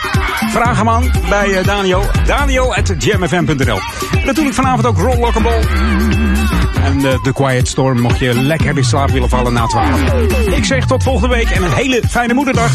[0.50, 2.04] vraag hem aan bij uh, Daniel.
[2.26, 3.80] Daniel at jamfm.nl.
[4.26, 6.63] Natuurlijk vanavond ook Ron Lockable.
[6.84, 10.14] En uh, The Quiet Storm mocht je lekker in slaap willen vallen na 12.
[10.56, 12.72] Ik zeg tot volgende week en een hele fijne moederdag.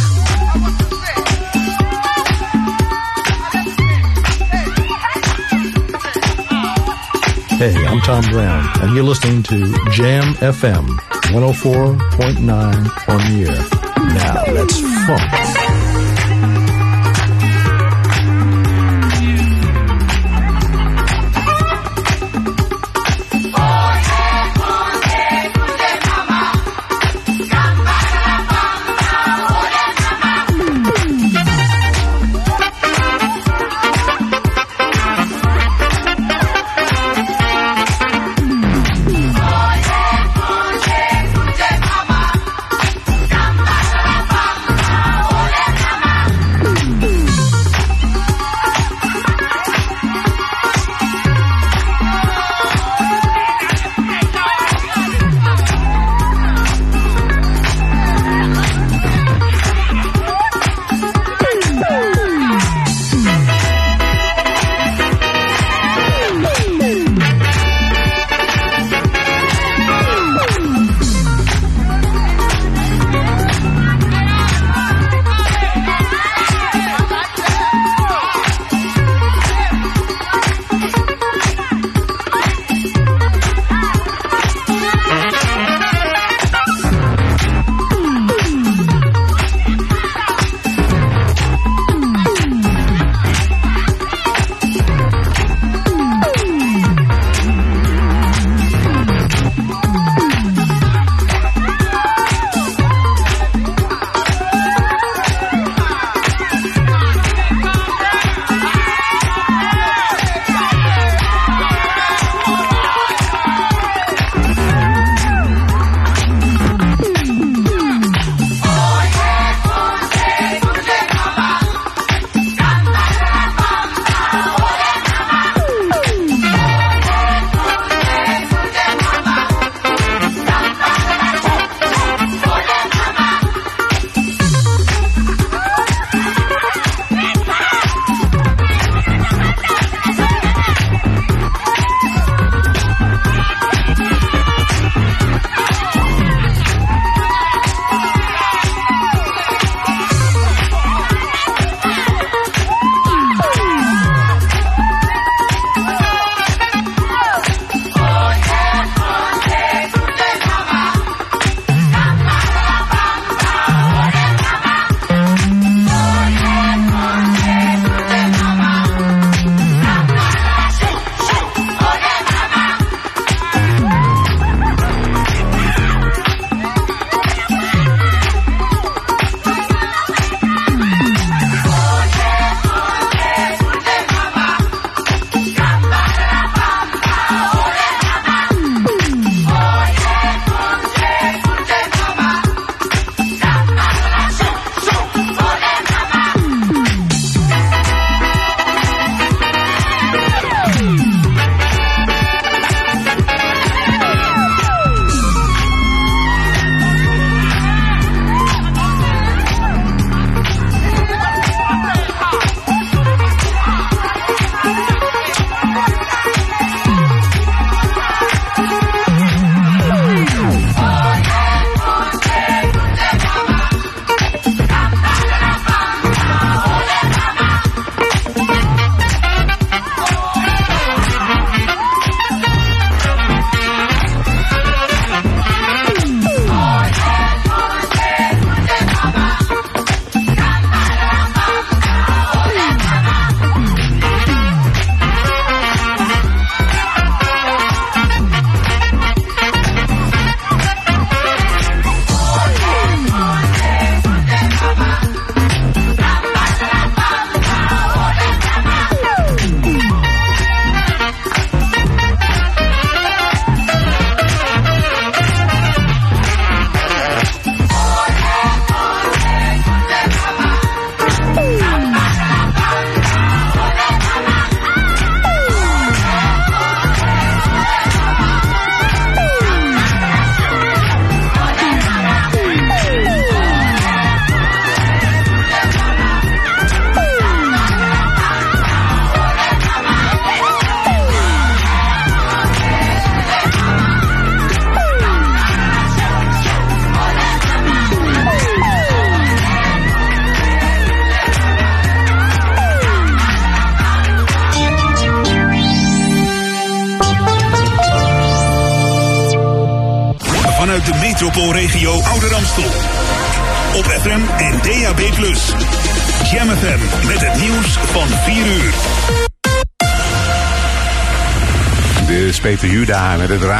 [7.58, 9.56] Hey, I'm Tom Brown, and you're listening to
[9.90, 10.86] Jam FM
[11.32, 13.78] 104.9 on the air.
[14.14, 15.67] Now let's funk.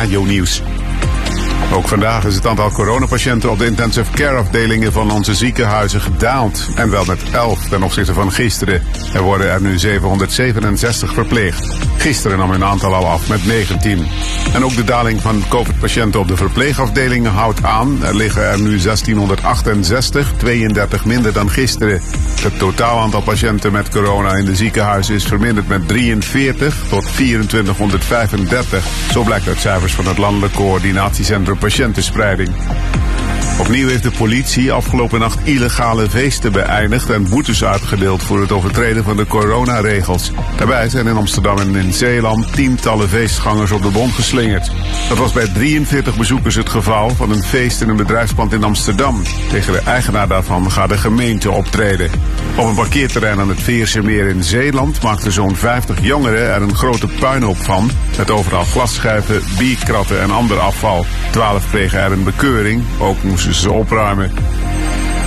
[0.09, 0.62] Radionieuws.
[1.72, 6.68] Ook vandaag is het aantal coronapatiënten op de intensive care afdelingen van onze ziekenhuizen gedaald.
[6.74, 8.82] En wel met 11 ten opzichte van gisteren.
[9.14, 11.78] Er worden er nu 767 verpleegd.
[11.97, 14.06] Gisteren nam hun aantal al af met 19.
[14.55, 18.05] En ook de daling van COVID-patiënten op de verpleegafdelingen houdt aan.
[18.05, 22.01] Er liggen er nu 1668, 32 minder dan gisteren.
[22.41, 28.87] Het totaal aantal patiënten met corona in de ziekenhuizen is verminderd met 43 tot 2435.
[29.11, 32.51] Zo blijkt uit cijfers van het Landelijk Coördinatiecentrum Patiëntenspreiding.
[33.59, 39.05] Opnieuw heeft de politie afgelopen nacht illegale feesten beëindigd en boetes uitgedeeld voor het overtreden
[39.05, 40.32] van de coronaregels.
[40.56, 44.70] Daarbij zijn in Amsterdam en in Zeeland tientallen feestgangers op de bond geslingerd.
[45.09, 49.22] Dat was bij 43 bezoekers het geval van een feest in een bedrijfspand in Amsterdam.
[49.48, 52.10] Tegen de eigenaar daarvan gaat de gemeente optreden.
[52.56, 57.06] Op een parkeerterrein aan het Veersemeer in Zeeland maakten zo'n 50 jongeren er een grote
[57.06, 57.90] puinhoop van.
[58.16, 61.06] Met overal glasschijven, bierkratten en ander afval.
[61.30, 64.31] 12 kregen er een bekeuring, ook moesten ze opruimen.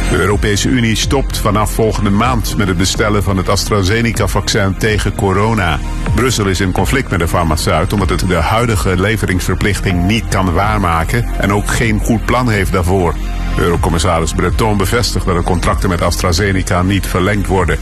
[0.10, 5.80] De Europese Unie stopt vanaf volgende maand met het bestellen van het AstraZeneca-vaccin tegen corona.
[6.16, 11.26] Brussel is in conflict met de farmaceut omdat het de huidige leveringsverplichting niet kan waarmaken
[11.40, 13.16] en ook geen goed plan heeft daarvoor.
[13.58, 17.78] Eurocommissaris Breton bevestigt dat de contracten met AstraZeneca niet verlengd worden.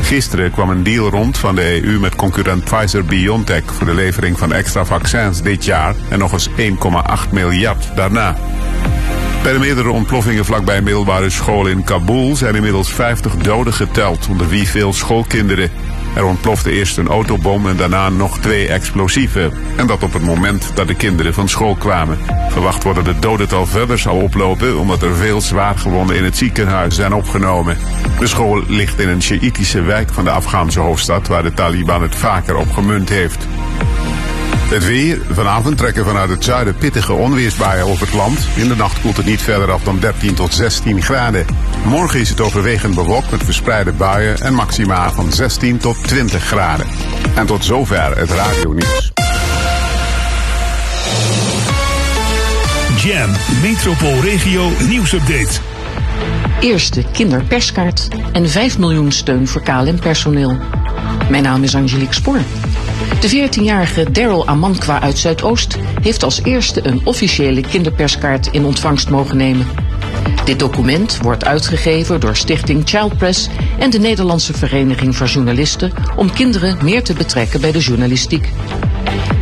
[0.00, 4.52] Gisteren kwam een deal rond van de EU met concurrent Pfizer-BioNTech voor de levering van
[4.52, 8.36] extra vaccins dit jaar en nog eens 1,8 miljard daarna.
[9.42, 14.26] Bij de meerdere ontploffingen vlakbij een middelbare school in Kabul zijn inmiddels 50 doden geteld,
[14.28, 15.70] onder wie veel schoolkinderen.
[16.14, 19.52] Er ontplofte eerst een autobom en daarna nog twee explosieven.
[19.76, 22.18] En dat op het moment dat de kinderen van school kwamen.
[22.48, 26.94] Verwacht wordt dat het dodental verder zal oplopen omdat er veel zwaargewonden in het ziekenhuis
[26.94, 27.76] zijn opgenomen.
[28.18, 32.16] De school ligt in een Sjaïtische wijk van de Afghaanse hoofdstad waar de Taliban het
[32.16, 33.46] vaker op gemunt heeft.
[34.68, 35.20] Het weer.
[35.30, 38.48] Vanavond trekken vanuit het zuiden pittige onweersbuien over het land.
[38.56, 41.46] In de nacht koelt het niet verder af dan 13 tot 16 graden.
[41.84, 46.86] Morgen is het overwegend bewolkt met verspreide buien en maxima van 16 tot 20 graden.
[47.34, 49.12] En tot zover het radionieuws.
[52.96, 53.30] Jam,
[53.62, 55.60] Metropoolregio nieuwsupdate.
[56.60, 60.56] Eerste kinderperskaart en 5 miljoen steun voor KLM-personeel.
[61.30, 62.40] Mijn naam is Angelique Spoor.
[63.20, 69.36] De 14-jarige Daryl Amankwa uit Zuidoost heeft als eerste een officiële kinderperskaart in ontvangst mogen
[69.36, 69.66] nemen.
[70.44, 73.48] Dit document wordt uitgegeven door Stichting Child Press
[73.78, 78.52] en de Nederlandse Vereniging voor Journalisten om kinderen meer te betrekken bij de journalistiek.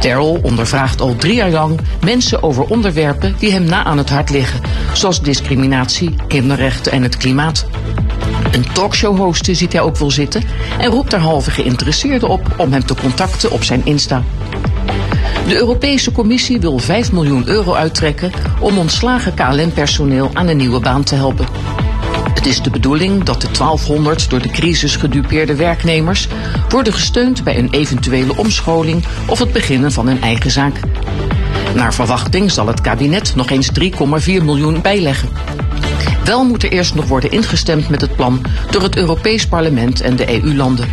[0.01, 4.31] Daryl ondervraagt al drie jaar lang mensen over onderwerpen die hem na aan het hart
[4.31, 4.61] liggen,
[4.93, 7.67] zoals discriminatie, kinderrechten en het klimaat.
[8.53, 10.43] Een talkshow hosten ziet hij ook wel zitten
[10.79, 14.23] en roept derhalve geïnteresseerden op om hem te contacten op zijn Insta.
[15.49, 21.05] De Europese Commissie wil 5 miljoen euro uittrekken om ontslagen KLM-personeel aan een nieuwe baan
[21.05, 21.47] te helpen.
[22.35, 26.29] Het is de bedoeling dat de 1200 door de crisis gedupeerde werknemers
[26.69, 30.81] worden gesteund bij een eventuele omscholing of het beginnen van een eigen zaak.
[31.75, 33.89] Naar verwachting zal het kabinet nog eens 3,4
[34.25, 35.29] miljoen bijleggen.
[36.27, 40.17] Wel moet er eerst nog worden ingestemd met het plan door het Europees Parlement en
[40.17, 40.89] de EU-landen.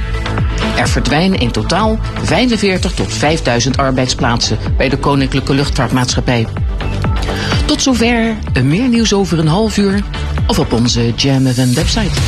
[0.78, 6.48] Er verdwijnen in totaal 45 tot 5000 arbeidsplaatsen bij de Koninklijke Luchtvaartmaatschappij.
[7.66, 10.04] Tot zover, meer nieuws over een half uur
[10.48, 12.22] of op onze Jam website.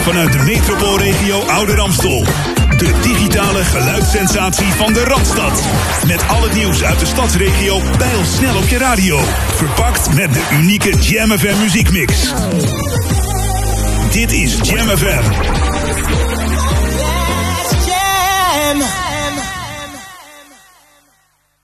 [0.00, 2.53] Vanuit de metropoolregio Ouder Amstel.
[2.84, 5.62] De digitale geluidssensatie van de Randstad.
[6.06, 7.80] Met al het nieuws uit de stadsregio
[8.24, 9.20] snel op je radio.
[9.54, 12.34] Verpakt met de unieke Jam FM muziekmix.
[14.10, 15.83] Dit is Jam.